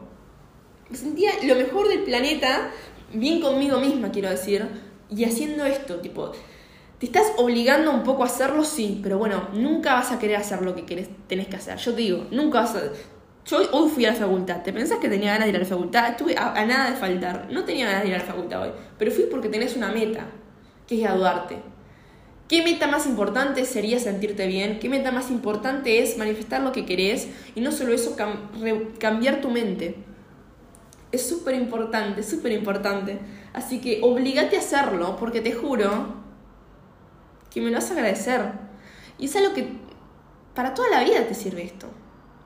[0.89, 2.71] me sentía lo mejor del planeta,
[3.13, 4.67] bien conmigo misma, quiero decir,
[5.09, 6.31] y haciendo esto, tipo,
[6.99, 10.61] te estás obligando un poco a hacerlo, sí, pero bueno, nunca vas a querer hacer
[10.61, 11.77] lo que querés, tenés que hacer.
[11.77, 12.81] Yo te digo, nunca vas a...
[13.45, 14.63] Yo hoy fui a la facultad.
[14.63, 16.11] ¿Te pensás que tenía ganas de ir a la facultad?
[16.11, 17.47] Estuve a, nada de faltar.
[17.51, 18.69] No tenía ganas de ir a la facultad hoy.
[18.97, 20.27] Pero fui porque tenés una meta,
[20.87, 21.57] que es graduarte.
[22.47, 24.79] ¿Qué meta más importante sería sentirte bien?
[24.79, 27.27] ¿Qué meta más importante es manifestar lo que querés?
[27.55, 28.15] Y no solo eso,
[28.99, 29.95] cambiar tu mente.
[31.11, 33.19] Es súper importante, súper importante.
[33.53, 36.15] Así que obligate a hacerlo porque te juro
[37.49, 38.41] que me lo vas a agradecer.
[39.17, 39.67] Y es algo que
[40.53, 41.87] para toda la vida te sirve esto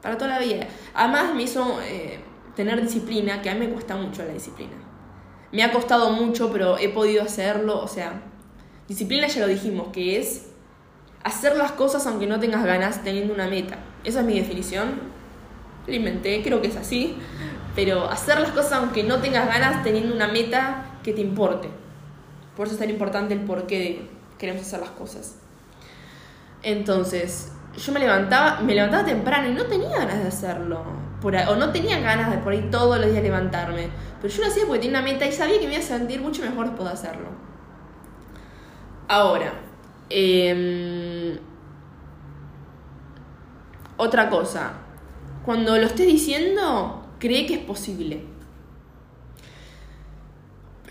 [0.02, 0.68] para toda la vida.
[0.94, 2.20] Además me hizo eh,
[2.56, 4.74] tener disciplina, que a mí me cuesta mucho la disciplina.
[5.52, 7.82] Me ha costado mucho, pero he podido hacerlo.
[7.82, 8.22] O sea,
[8.88, 10.48] disciplina ya lo dijimos, que es
[11.24, 13.78] hacer las cosas aunque no tengas ganas, teniendo una meta.
[14.04, 15.18] Esa es mi definición.
[15.86, 17.18] Lo inventé, creo que es así.
[17.76, 21.70] Pero hacer las cosas aunque no tengas ganas, teniendo una meta que te importe.
[22.56, 25.36] Por eso es tan importante el por qué queremos hacer las cosas.
[26.64, 30.84] Entonces, yo me levantaba, me levantaba temprano y no tenía ganas de hacerlo.
[31.24, 33.90] o no tenía ganas de por ahí todos los días levantarme.
[34.22, 36.22] Pero yo lo hacía porque tenía una meta y sabía que me iba a sentir
[36.22, 37.47] mucho mejor después de hacerlo.
[39.08, 39.54] Ahora,
[40.10, 41.38] em,
[43.96, 44.74] otra cosa,
[45.46, 48.24] cuando lo estés diciendo, cree que es posible.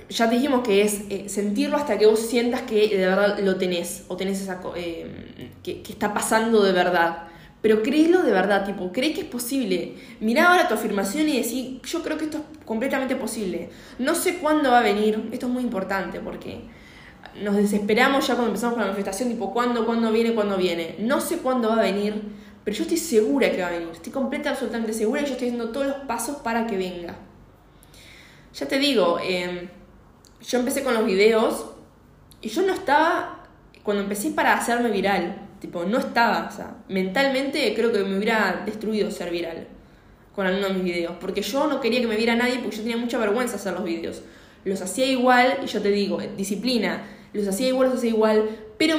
[0.09, 3.57] Ya te dijimos que es eh, sentirlo hasta que vos sientas que de verdad lo
[3.57, 4.61] tenés, o tenés esa...
[4.77, 7.29] Eh, que, está pasando de verdad.
[7.61, 9.95] Pero créelo de verdad, tipo, cree que es posible.
[10.21, 13.71] Mirá ahora tu afirmación y decir, yo creo que esto es completamente posible.
[13.99, 16.61] No sé cuándo va a venir, esto es muy importante porque
[17.43, 20.97] nos desesperamos ya cuando empezamos con la manifestación, tipo, ¿cuándo, cuándo viene, cuándo viene?
[20.99, 22.23] No sé cuándo va a venir,
[22.65, 23.89] pero yo estoy segura que va a venir.
[23.93, 27.17] Estoy completamente, absolutamente segura y yo estoy haciendo todos los pasos para que venga.
[28.55, 29.69] Ya te digo, em,
[30.41, 31.67] yo empecé con los videos
[32.41, 33.45] y yo no estaba,
[33.83, 38.63] cuando empecé para hacerme viral, Tipo, no estaba, o sea, mentalmente creo que me hubiera
[38.67, 39.67] destruido ser viral
[40.35, 42.83] con alguno de mis videos, porque yo no quería que me viera nadie porque yo
[42.83, 44.23] tenía mucha vergüenza hacer los videos.
[44.65, 47.05] Los hacía igual, y yo te digo, disciplina,
[47.37, 48.97] los hacía igual, los hacía igual, pero,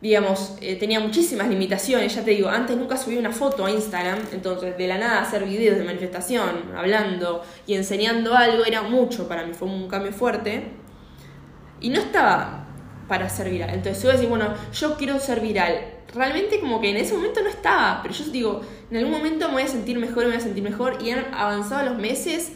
[0.00, 4.18] digamos, eh, tenía muchísimas limitaciones, ya te digo, antes nunca subí una foto a Instagram,
[4.32, 9.44] entonces de la nada hacer videos de manifestación, hablando y enseñando algo era mucho para
[9.44, 10.64] mí, fue un cambio fuerte.
[11.80, 12.66] Y no estaba
[13.08, 13.70] para ser viral.
[13.70, 15.80] Entonces yo decir, bueno, yo quiero ser viral.
[16.14, 18.60] Realmente como que en ese momento no estaba, pero yo digo,
[18.90, 20.98] en algún momento me voy a sentir mejor, me voy a sentir mejor.
[21.02, 22.52] Y han avanzado los meses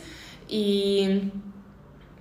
[0.48, 1.30] y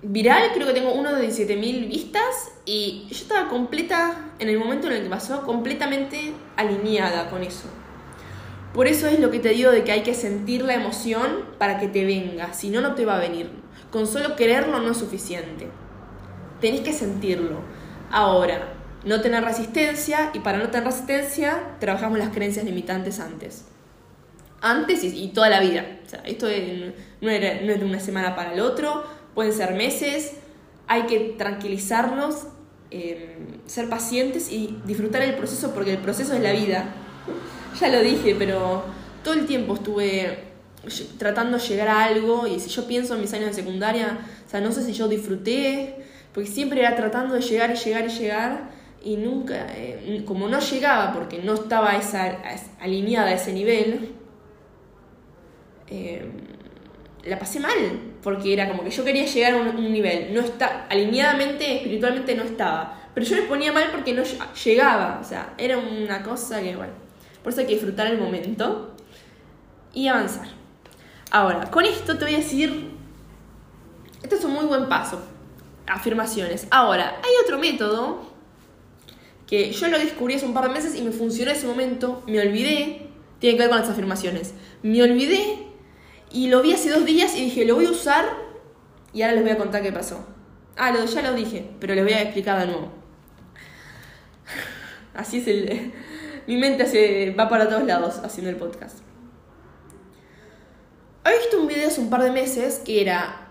[0.02, 4.88] viral creo que tengo uno de 17.000 vistas y yo estaba completa, en el momento
[4.88, 7.68] en el que pasó, completamente alineada con eso.
[8.74, 11.78] Por eso es lo que te digo de que hay que sentir la emoción para
[11.78, 13.50] que te venga, si no, no te va a venir.
[13.90, 15.68] Con solo quererlo no es suficiente.
[16.60, 17.60] Tenés que sentirlo.
[18.10, 18.72] Ahora,
[19.04, 23.66] no tener resistencia y para no tener resistencia trabajamos las creencias limitantes antes.
[24.60, 25.84] Antes y, toda la vida.
[26.06, 30.34] O sea, esto no, es de una semana para el otro, pueden ser meses.
[30.86, 32.46] Hay que tranquilizarnos,
[32.90, 36.94] em, ser pacientes y disfrutar el proceso porque el proceso es la vida.
[37.80, 38.84] Ya lo dije, pero
[39.24, 40.52] todo el tiempo estuve
[41.16, 44.50] tratando de llegar a algo y si yo pienso en mis años de secundaria, o
[44.50, 45.96] sea, no sé si yo disfruté
[46.34, 48.70] porque siempre era tratando de llegar y llegar y llegar
[49.04, 52.38] y nunca, eh, como no llegaba porque no estaba esa,
[52.80, 54.14] alineada a ese nivel,
[55.88, 56.30] eh,
[57.24, 60.86] la pasé mal, porque era como que yo quería llegar a un, nivel, no está,
[60.88, 64.22] alineadamente, espiritualmente no estaba, pero yo me ponía mal porque no
[64.64, 66.92] llegaba, o sea, era una cosa que, bueno,
[67.42, 68.94] por eso hay que disfrutar el momento
[69.92, 70.48] y avanzar.
[71.30, 72.90] Ahora, con esto te voy a decir,
[74.22, 75.22] este es un muy buen paso,
[75.86, 76.66] afirmaciones.
[76.70, 78.32] Ahora, hay otro método
[79.46, 82.22] que yo lo descubrí hace un par de meses y me funcionó en ese momento,
[82.26, 83.08] me olvidé,
[83.38, 84.54] tiene que ver con las afirmaciones.
[84.82, 85.71] Me olvidé
[86.32, 88.24] y lo vi hace dos días y dije, lo voy a usar
[89.12, 90.26] y ahora les voy a contar qué pasó.
[90.76, 92.92] Ah, lo, ya lo dije, pero les voy a explicar de nuevo.
[95.14, 95.92] Así es el...
[96.46, 98.98] Mi mente se va para todos lados haciendo el podcast.
[101.24, 103.42] He visto un video hace un par de meses que era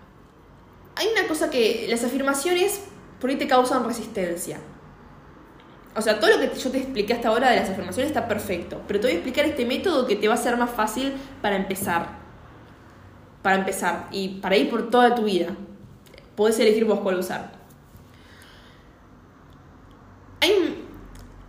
[0.94, 2.82] hay una cosa que las afirmaciones
[3.20, 4.58] por ahí te causan resistencia.
[5.94, 8.80] O sea, todo lo que yo te expliqué hasta ahora de las afirmaciones está perfecto,
[8.86, 11.56] pero te voy a explicar este método que te va a ser más fácil para
[11.56, 12.21] empezar.
[13.42, 15.56] Para empezar y para ir por toda tu vida.
[16.36, 17.62] Podés elegir vos cuál usar.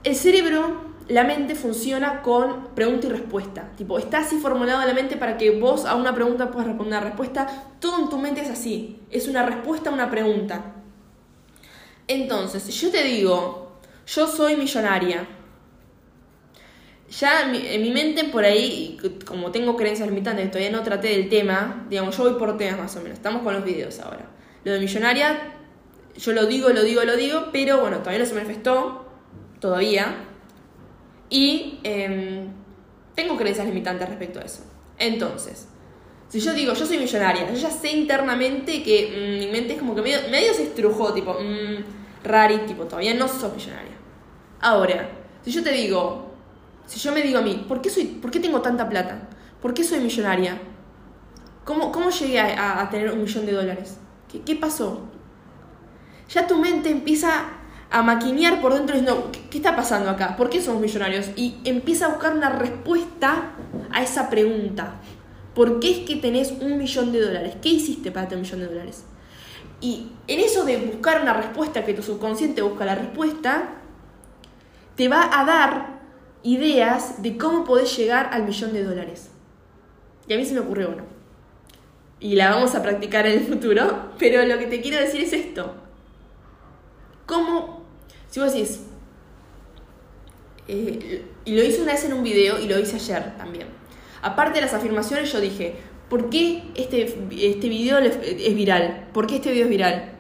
[0.03, 3.71] El cerebro la mente funciona con pregunta y respuesta.
[3.77, 7.09] Tipo, está así formulado la mente para que vos a una pregunta puedas responder una
[7.09, 7.47] respuesta.
[7.79, 8.99] Todo en tu mente es así.
[9.09, 10.73] Es una respuesta a una pregunta.
[12.07, 15.25] Entonces, yo te digo, yo soy millonaria.
[17.19, 21.85] Ya en mi, mente por ahí, como tengo creencias limitantes, todavía no traté del tema,
[21.87, 23.17] digamos, yo voy por temas más o menos.
[23.17, 24.25] Estamos con los videos ahora.
[24.63, 25.53] Lo de millonaria,
[26.17, 29.05] yo lo digo, lo digo, lo digo, pero bueno, todavía no se manifestó,
[29.59, 30.25] todavía
[31.29, 32.47] y em,
[33.13, 34.63] tengo creencias limitantes respecto a eso.
[34.97, 35.67] Entonces,
[36.29, 39.79] si yo digo, yo soy millonaria, yo ya sé internamente que mm, mi mente es
[39.79, 41.83] como que medio, se estrujó, tipo, mmm,
[42.23, 43.93] rari, tipo, todavía no sos millonaria.
[44.61, 45.09] Ahora,
[45.43, 46.32] si yo te digo,
[46.85, 49.29] si yo me digo a mí, ¿por qué, soy, por qué tengo tanta plata?
[49.61, 50.59] ¿Por qué soy millonaria?
[51.63, 53.97] ¿Cómo, cómo llegué a, tener un millón de dólares?
[54.31, 55.01] ¿Qué, ¿Qué pasó?
[56.29, 57.45] Ya tu mente empieza
[57.89, 60.35] a maquinear por dentro diciendo, ¿qué está pasando acá?
[60.35, 61.29] ¿Por qué somos millonarios?
[61.35, 63.51] Y empieza a buscar una respuesta
[63.91, 64.95] a esa pregunta.
[65.53, 67.55] ¿Por qué es que tenés un millón de dólares?
[67.61, 69.05] ¿Qué hiciste para tener un millón de dólares?
[69.79, 73.75] Y en eso de buscar una respuesta, que tu subconsciente busca la respuesta,
[74.95, 76.02] te va a dar
[76.43, 79.29] ideas de cómo podés llegar al millón de dólares.
[80.27, 81.03] Y a mí se me ocurrió uno.
[82.19, 85.33] Y la vamos a practicar en el futuro, pero lo que te quiero decir es
[85.33, 85.75] esto.
[87.25, 87.83] ¿Cómo
[88.29, 88.81] Si vos decís,
[90.67, 93.67] eh, y lo hice una vez en un video y lo hice ayer también.
[94.21, 95.75] Aparte de las afirmaciones, yo dije,
[96.09, 99.09] ¿por qué este, este video es viral?
[99.13, 100.13] ¿Por qué este video es viral?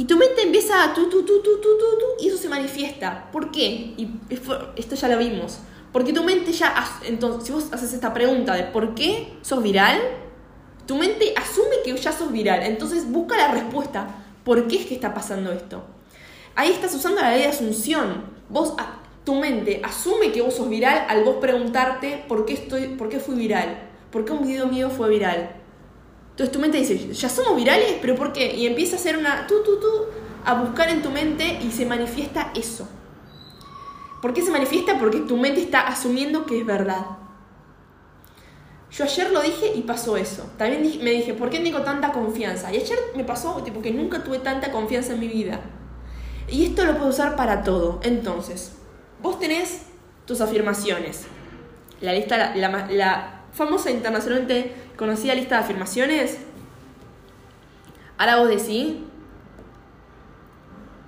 [0.00, 3.28] Y tu mente empieza a tu, tu, tu, tu, tu, tu, y eso se manifiesta.
[3.30, 3.92] ¿Por qué?
[3.98, 5.58] Y esto ya lo vimos.
[5.92, 6.72] Porque tu mente ya,
[7.04, 10.00] entonces, si vos haces esta pregunta de ¿por qué sos viral?
[10.86, 12.62] Tu mente asume que ya sos viral.
[12.62, 14.06] Entonces busca la respuesta.
[14.42, 15.84] ¿Por qué es que está pasando esto?
[16.56, 18.24] Ahí estás usando la ley de asunción.
[18.48, 18.72] Vos
[19.24, 23.20] tu mente asume que vos sos viral al vos preguntarte por qué, estoy, por qué
[23.20, 25.59] fui viral, por qué un video mío fue viral.
[26.30, 28.54] Entonces tu mente dice, ya somos virales, pero ¿por qué?
[28.54, 29.88] Y empieza a hacer una tú, tú, tú,
[30.44, 32.88] a buscar en tu mente y se manifiesta eso.
[34.22, 34.98] ¿Por qué se manifiesta?
[34.98, 37.06] Porque tu mente está asumiendo que es verdad.
[38.90, 40.50] Yo ayer lo dije y pasó eso.
[40.58, 42.72] También me dije, ¿por qué tengo tanta confianza?
[42.72, 45.60] Y ayer me pasó tipo, que nunca tuve tanta confianza en mi vida.
[46.48, 48.00] Y esto lo puedo usar para todo.
[48.02, 48.72] Entonces,
[49.22, 49.82] Vos tenés
[50.26, 51.26] tus afirmaciones.
[52.00, 56.38] La lista, la, famosa internacionalmente conocida lista de afirmaciones.
[58.18, 58.96] Ahora vos decís,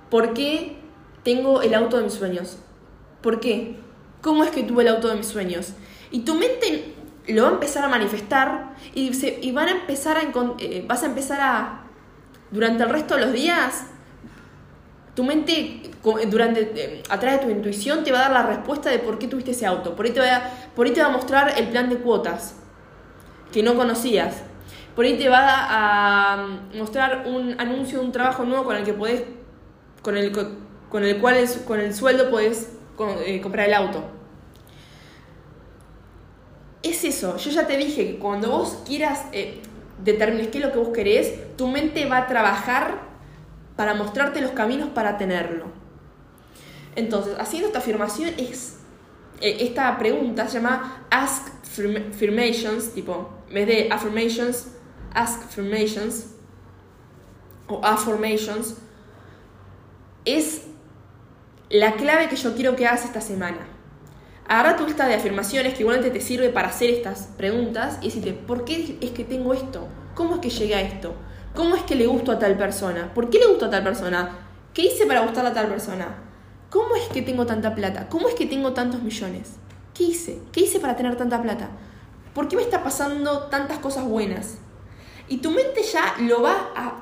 [0.09, 0.77] ¿por qué
[1.23, 2.57] tengo el auto de mis sueños?
[3.21, 3.77] ¿Por qué?
[4.21, 5.73] ¿Cómo es que tuve el auto de mis sueños?
[6.11, 6.93] Y tu mente
[7.27, 11.03] lo va a empezar a manifestar y, se, y van a empezar a, eh, vas
[11.03, 11.83] a empezar a,
[12.51, 13.85] durante el resto de los días,
[15.15, 15.91] tu mente
[16.27, 19.19] durante eh, a través de tu intuición te va a dar la respuesta de por
[19.19, 19.95] qué tuviste ese auto.
[19.95, 22.55] Por ahí te va a, por ahí te va a mostrar el plan de cuotas
[23.51, 24.41] que no conocías.
[24.95, 28.93] Por ahí te va a, mostrar un anuncio de un trabajo nuevo con el que
[28.93, 29.23] podés
[30.01, 32.69] con el con el cual con el sueldo podés
[33.25, 34.03] eh, comprar el auto.
[36.81, 39.61] Es eso, yo ya te dije que cuando vos quieras eh,
[40.03, 43.12] determines qué es lo que vos querés, tu mente va a trabajar
[43.75, 45.65] para mostrarte los caminos para tenerlo.
[46.95, 48.77] Entonces, haciendo esta afirmación es,
[49.41, 54.67] eh, esta pregunta se llama Ask Affirmations, tipo, en vez de affirmations,
[55.13, 56.27] Ask Affirmations
[57.67, 58.75] o Affirmations,
[60.25, 60.63] es
[61.69, 63.67] la clave que yo quiero que hagas esta semana.
[64.47, 68.33] Agarra tu lista de afirmaciones que igualmente te sirve para hacer estas preguntas y decirte,
[68.33, 69.87] ¿por qué es que tengo esto?
[70.13, 71.15] ¿Cómo es que llegué a esto?
[71.55, 73.13] ¿Cómo es que le gusto a tal persona?
[73.13, 74.39] ¿Por qué le gusto a tal persona?
[74.73, 76.07] ¿Qué hice para gustar a tal persona?
[76.71, 78.09] ¿Cómo es que tengo tanta plata?
[78.09, 79.51] ¿Cómo es que tengo tantos millones?
[79.93, 80.39] ¿Qué hice?
[80.51, 81.69] ¿Qué hice para tener tanta plata?
[82.33, 84.55] ¿Por qué me está pasando tantas cosas buenas?
[85.27, 86.99] Y tu mente ya lo va a,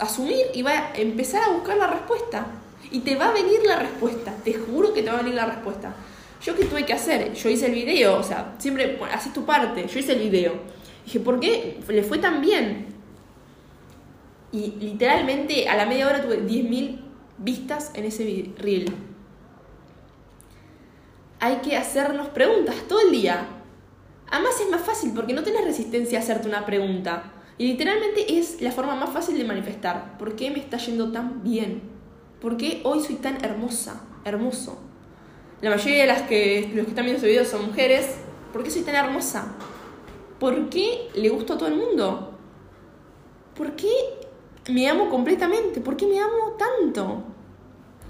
[0.00, 2.44] asumir y va a empezar a buscar la respuesta.
[2.90, 4.34] Y te va a venir la respuesta.
[4.42, 5.94] Te juro que te va a venir la respuesta.
[6.42, 7.32] ¿Yo qué tuve que hacer?
[7.34, 9.86] Yo hice el video, o sea, siempre haces tu parte.
[9.86, 10.54] Yo hice el video.
[11.04, 12.95] Dije, ¿por qué le fue tan bien?
[14.52, 17.00] Y literalmente a la media hora tuve 10.000
[17.38, 18.92] vistas en ese reel.
[21.40, 23.46] Hay que hacernos preguntas todo el día.
[24.30, 27.32] Además es más fácil porque no tienes resistencia a hacerte una pregunta.
[27.58, 30.18] Y literalmente es la forma más fácil de manifestar.
[30.18, 31.82] ¿Por qué me está yendo tan bien?
[32.40, 34.02] ¿Por qué hoy soy tan hermosa?
[34.24, 34.78] Hermoso.
[35.62, 38.16] La mayoría de las que, los que están viendo este video son mujeres.
[38.52, 39.54] ¿Por qué soy tan hermosa?
[40.38, 42.34] ¿Por qué le gusto a todo el mundo?
[43.56, 43.90] ¿Por qué
[44.68, 45.80] me amo completamente.
[45.80, 47.22] ¿Por qué me amo tanto?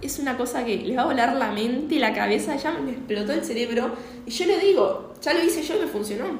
[0.00, 2.90] Es una cosa que le va a volar la mente y la cabeza, ya me
[2.90, 3.92] explotó el cerebro.
[4.26, 6.38] Y yo le digo, ya lo hice yo y me funcionó.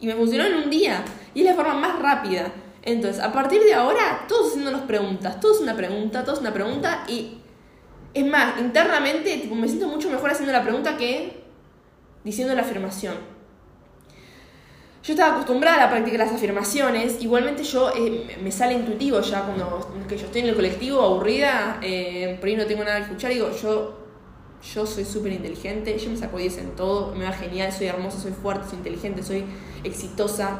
[0.00, 1.04] Y me funcionó en un día.
[1.34, 2.52] Y es la forma más rápida.
[2.82, 5.40] Entonces, a partir de ahora, todos haciéndonos preguntas.
[5.40, 7.04] Todo es una pregunta, todo es una pregunta.
[7.08, 7.38] Y
[8.14, 11.42] es más, internamente tipo, me siento mucho mejor haciendo la pregunta que
[12.24, 13.14] diciendo la afirmación.
[15.02, 19.90] Yo estaba acostumbrada a practicar las afirmaciones, igualmente yo eh, me sale intuitivo ya cuando
[20.06, 23.30] que yo estoy en el colectivo aburrida, eh, por ahí no tengo nada que escuchar,
[23.32, 23.98] digo, yo,
[24.74, 28.18] yo soy súper inteligente, yo me saco 10 en todo, me va genial, soy hermosa,
[28.18, 29.46] soy fuerte, soy inteligente, soy
[29.84, 30.58] exitosa.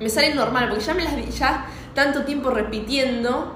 [0.00, 3.52] Me sale normal, porque ya me las ya tanto tiempo repitiendo,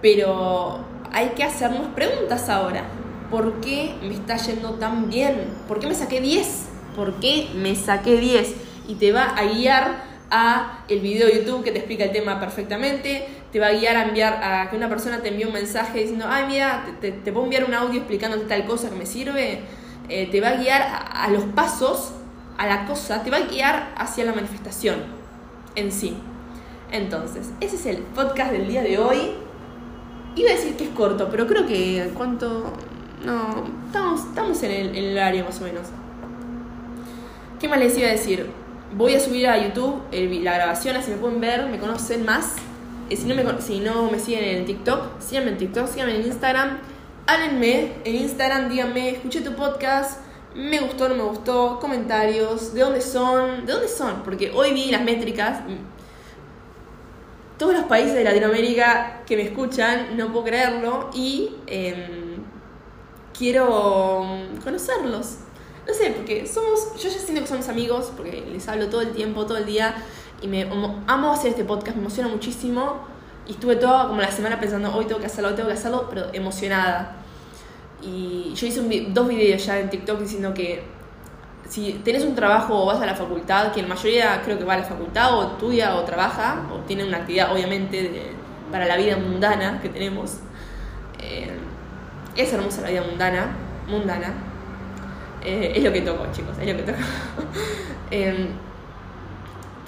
[0.00, 0.78] pero
[1.12, 2.84] hay que hacernos preguntas ahora.
[3.30, 5.52] ¿Por qué me está yendo tan bien?
[5.68, 6.73] ¿Por qué me saqué 10?
[6.94, 8.54] Por qué me saqué 10
[8.88, 12.40] y te va a guiar a el video de YouTube que te explica el tema
[12.40, 16.00] perfectamente, te va a guiar a enviar a que una persona te envíe un mensaje
[16.00, 19.60] diciendo, ay mira, te, te, puedo enviar un audio explicándote tal cosa que me sirve,
[20.08, 20.82] eh, te va a guiar
[21.12, 22.12] a, los pasos,
[22.58, 24.96] a la cosa, te va a guiar hacia la manifestación
[25.76, 26.16] en sí.
[26.90, 29.18] Entonces, ese es el podcast del día de hoy.
[30.36, 32.72] Iba a decir que es corto, pero creo que cuánto...
[33.24, 35.86] No, estamos, estamos en el, en el área más o menos.
[37.60, 38.50] ¿Qué más les iba a decir?
[38.96, 42.56] Voy a subir a YouTube la grabación, así me pueden ver, me conocen más.
[43.10, 46.26] Eh, si, no me, si no me siguen en TikTok, síganme en TikTok, síganme en
[46.26, 46.78] Instagram.
[47.26, 50.20] Háblenme en Instagram, díganme, escuché tu podcast,
[50.54, 54.90] me gustó, no me gustó, comentarios, de dónde son, de dónde son, porque hoy vi
[54.90, 55.60] las métricas,
[57.56, 62.42] todos los países de Latinoamérica que me escuchan, no puedo creerlo, y em,
[63.32, 64.26] quiero
[64.62, 65.43] conocerlos.
[65.86, 69.12] No sé, porque somos, yo ya siento que somos amigos, porque les hablo todo el
[69.12, 69.94] tiempo, todo el día,
[70.40, 70.62] y me
[71.06, 73.00] amo hacer este podcast, me emociona muchísimo,
[73.46, 76.26] y estuve toda como la semana pensando, hoy tengo que hacerlo, tengo que hacerlo, pero
[76.32, 77.16] emocionada.
[78.00, 78.80] Y yo hice
[79.10, 80.82] dos videos ya en TikTok diciendo que
[81.68, 84.74] si tenés un trabajo o vas a la facultad, que en mayoría creo que va
[84.74, 88.32] a la facultad o estudia o trabaja, o tiene una actividad obviamente
[88.70, 90.38] para la vida mundana que tenemos.
[91.20, 91.56] Eh,
[92.36, 93.56] es hermosa la vida mundana,
[93.88, 94.34] mundana.
[95.44, 96.98] Eh, es lo que toco, chicos, es lo que toco.
[98.10, 98.48] Em,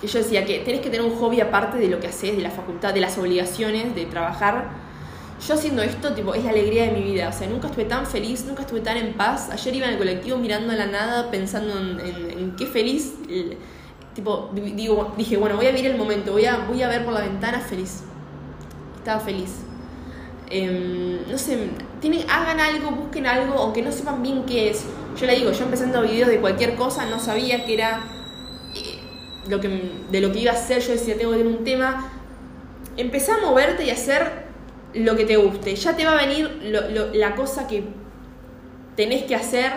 [0.00, 2.42] que yo decía que tenés que tener un hobby aparte de lo que haces, de
[2.42, 4.68] la facultad, de las obligaciones, de trabajar
[5.44, 7.28] yo haciendo esto, tipo, es la alegría de mi vida.
[7.28, 9.50] O sea, nunca estuve tan feliz, nunca estuve tan en paz.
[9.50, 13.14] Ayer iba en el colectivo mirando a la nada, pensando en, qué feliz.
[14.14, 17.12] tipo, digo, dije, bueno, voy a vivir el momento, voy a, voy a ver por
[17.12, 18.02] la ventana feliz.
[18.96, 19.56] Estaba feliz.
[20.48, 21.68] Em, no sé,
[22.00, 24.86] tienen, hagan algo, busquen algo, aunque no sepan bien qué es.
[25.18, 28.04] Yo le digo, yo empezando videos de cualquier cosa, no sabía que era
[28.74, 28.98] eh,
[29.48, 30.82] lo que, de lo que iba a hacer.
[30.82, 32.12] Yo decía, tengo que tener un tema.
[32.98, 34.46] Empecé a moverte y a hacer
[34.94, 35.74] lo que te guste.
[35.74, 36.60] Ya te va a venir
[37.14, 37.84] la cosa que
[38.94, 39.72] tenés que hacer,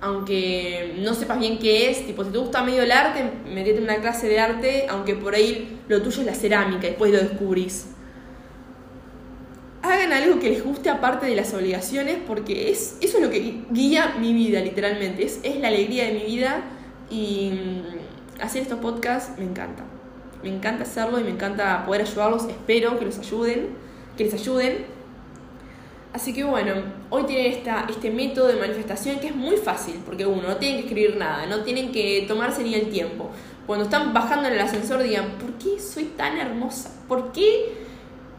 [0.00, 2.04] aunque no sepas bien qué es.
[2.04, 5.34] Tipo, si te gusta medio el arte, metete en una clase de arte, aunque por
[5.34, 7.95] ahí lo tuyo es la cerámica, y después lo descubrís.
[9.86, 13.62] Hagan algo que les guste aparte de las obligaciones, porque es, eso es lo que
[13.70, 15.24] guía mi vida, literalmente.
[15.24, 16.62] Es, es la alegría de mi vida
[17.08, 19.84] y mm, hacer estos podcasts me encanta.
[20.42, 22.44] Me encanta hacerlo y me encanta poder ayudarlos.
[22.44, 24.86] Espero que los ayuden que les ayuden.
[26.12, 26.72] Así que bueno,
[27.10, 30.78] hoy tienen esta, este método de manifestación que es muy fácil, porque uno no tiene
[30.78, 33.30] que escribir nada, no tienen que tomarse ni el tiempo.
[33.66, 36.90] Cuando están bajando en el ascensor digan, ¿por qué soy tan hermosa?
[37.06, 37.75] ¿Por qué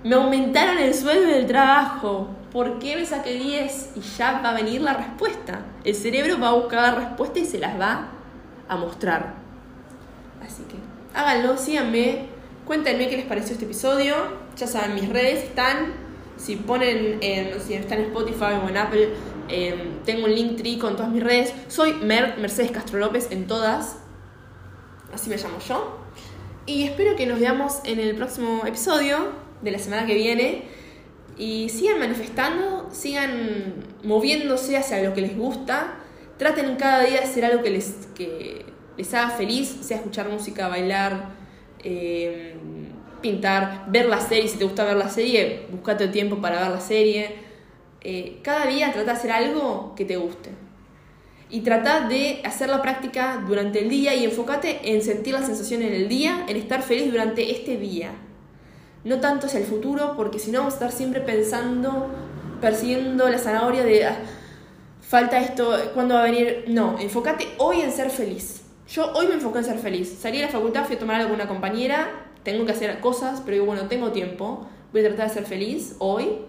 [0.08, 2.30] me aumentaron el sueldo del trabajo?
[2.52, 3.92] ¿Por qué me saqué 10?
[3.96, 5.62] Y ya va a venir la respuesta.
[5.84, 8.08] El cerebro va a buscar la respuesta y se las va
[8.68, 9.36] a mostrar.
[10.42, 10.78] Así que
[11.14, 12.28] háganlo, síganme,
[12.66, 15.94] cuéntenme qué les pareció este episodio ya saben, mis redes están,
[16.36, 19.10] si ponen, en, si están en Spotify o en Apple,
[19.50, 21.54] em, tengo un link tree con todas mis redes.
[21.68, 23.98] Soy Mer Mercedes Castro López en todas,
[25.14, 26.00] así me llamo yo.
[26.66, 30.64] Y espero que nos veamos en el próximo episodio de la semana que viene.
[31.38, 36.00] Y sigan manifestando, sigan moviéndose hacia lo que les gusta.
[36.38, 38.66] Traten cada día de hacer algo que les, que
[38.98, 41.30] les haga feliz, sea escuchar música, bailar,
[41.84, 42.56] eh,
[43.22, 46.72] pintar, ver la serie, si te gusta ver la serie, buscate el tiempo para ver
[46.72, 47.36] la serie.
[48.02, 50.52] Eh, cada día trata de hacer algo que te guste.
[51.50, 55.82] Y trata de hacer la práctica durante el día y enfócate en sentir la sensación
[55.82, 58.12] en el día, en estar feliz durante este día.
[59.08, 62.08] No tanto hacia el futuro, porque si no vamos a estar siempre pensando,
[62.60, 64.18] persiguiendo la zanahoria de ah,
[65.02, 66.66] falta esto, ¿cuándo va a venir?
[66.68, 68.64] No, enfócate hoy en ser feliz.
[68.90, 70.14] Yo hoy me enfoqué en ser feliz.
[70.20, 72.10] Salí de la facultad, fui a tomar algo una compañera,
[72.44, 75.96] tengo que hacer cosas, pero digo, bueno, tengo tiempo, voy a tratar de ser feliz
[76.00, 76.40] hoy.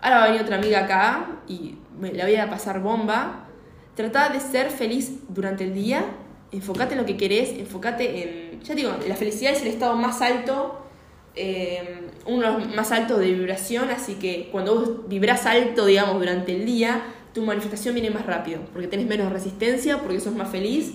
[0.00, 3.46] Ahora va a venir otra amiga acá y me la voy a pasar bomba.
[3.94, 6.02] Trata de ser feliz durante el día,
[6.50, 8.62] enfócate en lo que querés, enfócate en...
[8.62, 10.80] Ya digo, la felicidad es el estado más alto,
[11.34, 16.18] eh, uno de los más altos de vibración, así que cuando vos vibras alto, digamos,
[16.18, 17.02] durante el día,
[17.32, 20.94] tu manifestación viene más rápido, porque tenés menos resistencia, porque sos más feliz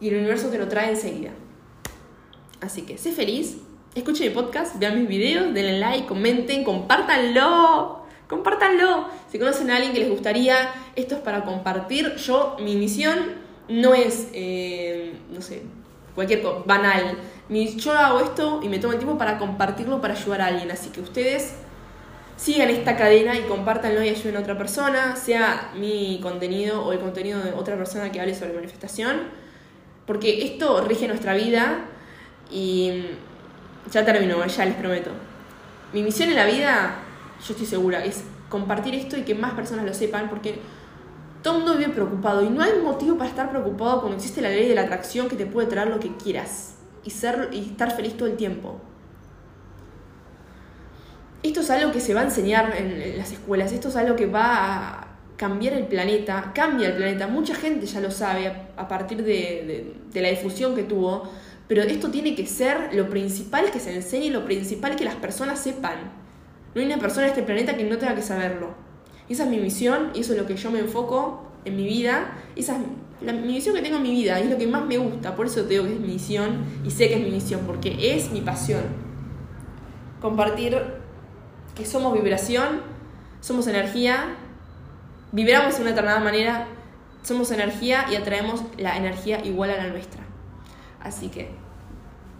[0.00, 1.30] y el universo te lo trae enseguida.
[2.60, 3.58] Así que sé feliz,
[3.94, 8.04] escuchen mi podcast, vean mis videos, denle like, comenten, compártanlo.
[8.28, 9.06] Compártanlo.
[9.30, 10.56] Si conocen a alguien que les gustaría,
[10.96, 12.16] esto es para compartir.
[12.16, 13.18] Yo, mi misión
[13.68, 15.62] no es, eh, no sé,
[16.14, 16.64] cualquier cosa,
[17.48, 20.70] yo hago esto y me tomo el tiempo para compartirlo, para ayudar a alguien.
[20.70, 21.54] Así que ustedes
[22.36, 26.98] sigan esta cadena y compártanlo y ayuden a otra persona, sea mi contenido o el
[26.98, 29.22] contenido de otra persona que hable sobre manifestación.
[30.06, 31.84] Porque esto rige nuestra vida
[32.50, 33.04] y
[33.90, 35.10] ya termino, ya les prometo.
[35.92, 36.98] Mi misión en la vida,
[37.46, 40.58] yo estoy segura, es compartir esto y que más personas lo sepan porque
[41.42, 44.48] todo el mundo vive preocupado y no hay motivo para estar preocupado cuando existe la
[44.48, 46.75] ley de la atracción que te puede traer lo que quieras
[47.06, 48.80] y, ser, y estar feliz todo el tiempo.
[51.42, 54.26] Esto es algo que se va a enseñar en, las escuelas, esto es algo que
[54.26, 59.22] va a cambiar el planeta, cambia el planeta, mucha gente ya lo sabe a, partir
[59.22, 61.30] de, la difusión que tuvo,
[61.68, 65.16] Pero esto tiene que ser lo principal que se enseñe y lo principal que las
[65.16, 66.12] personas sepan.
[66.74, 68.74] No hay una persona en este planeta que no tenga que saberlo.
[69.28, 72.32] Esa es mi misión y eso es lo que yo me enfoco en mi vida.
[72.56, 72.82] Esa es
[73.20, 75.36] la, mi misión que tengo en mi vida y es lo que más me gusta.
[75.36, 78.14] Por eso te digo que es mi misión y sé que es mi misión, porque
[78.14, 78.82] es mi pasión.
[80.20, 80.80] Compartir
[81.74, 82.80] que somos vibración,
[83.40, 84.36] somos energía,
[85.32, 86.68] vibramos de una determinada manera,
[87.22, 90.22] somos energía y atraemos la energía igual a la nuestra.
[91.00, 91.50] Así que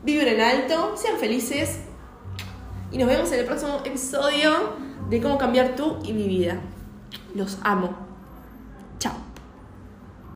[0.05, 1.81] vibren alto, sean felices
[2.91, 4.75] y nos vemos en el próximo episodio
[5.11, 6.61] de cómo cambiar tú y mi vida.
[7.35, 7.97] Los amo.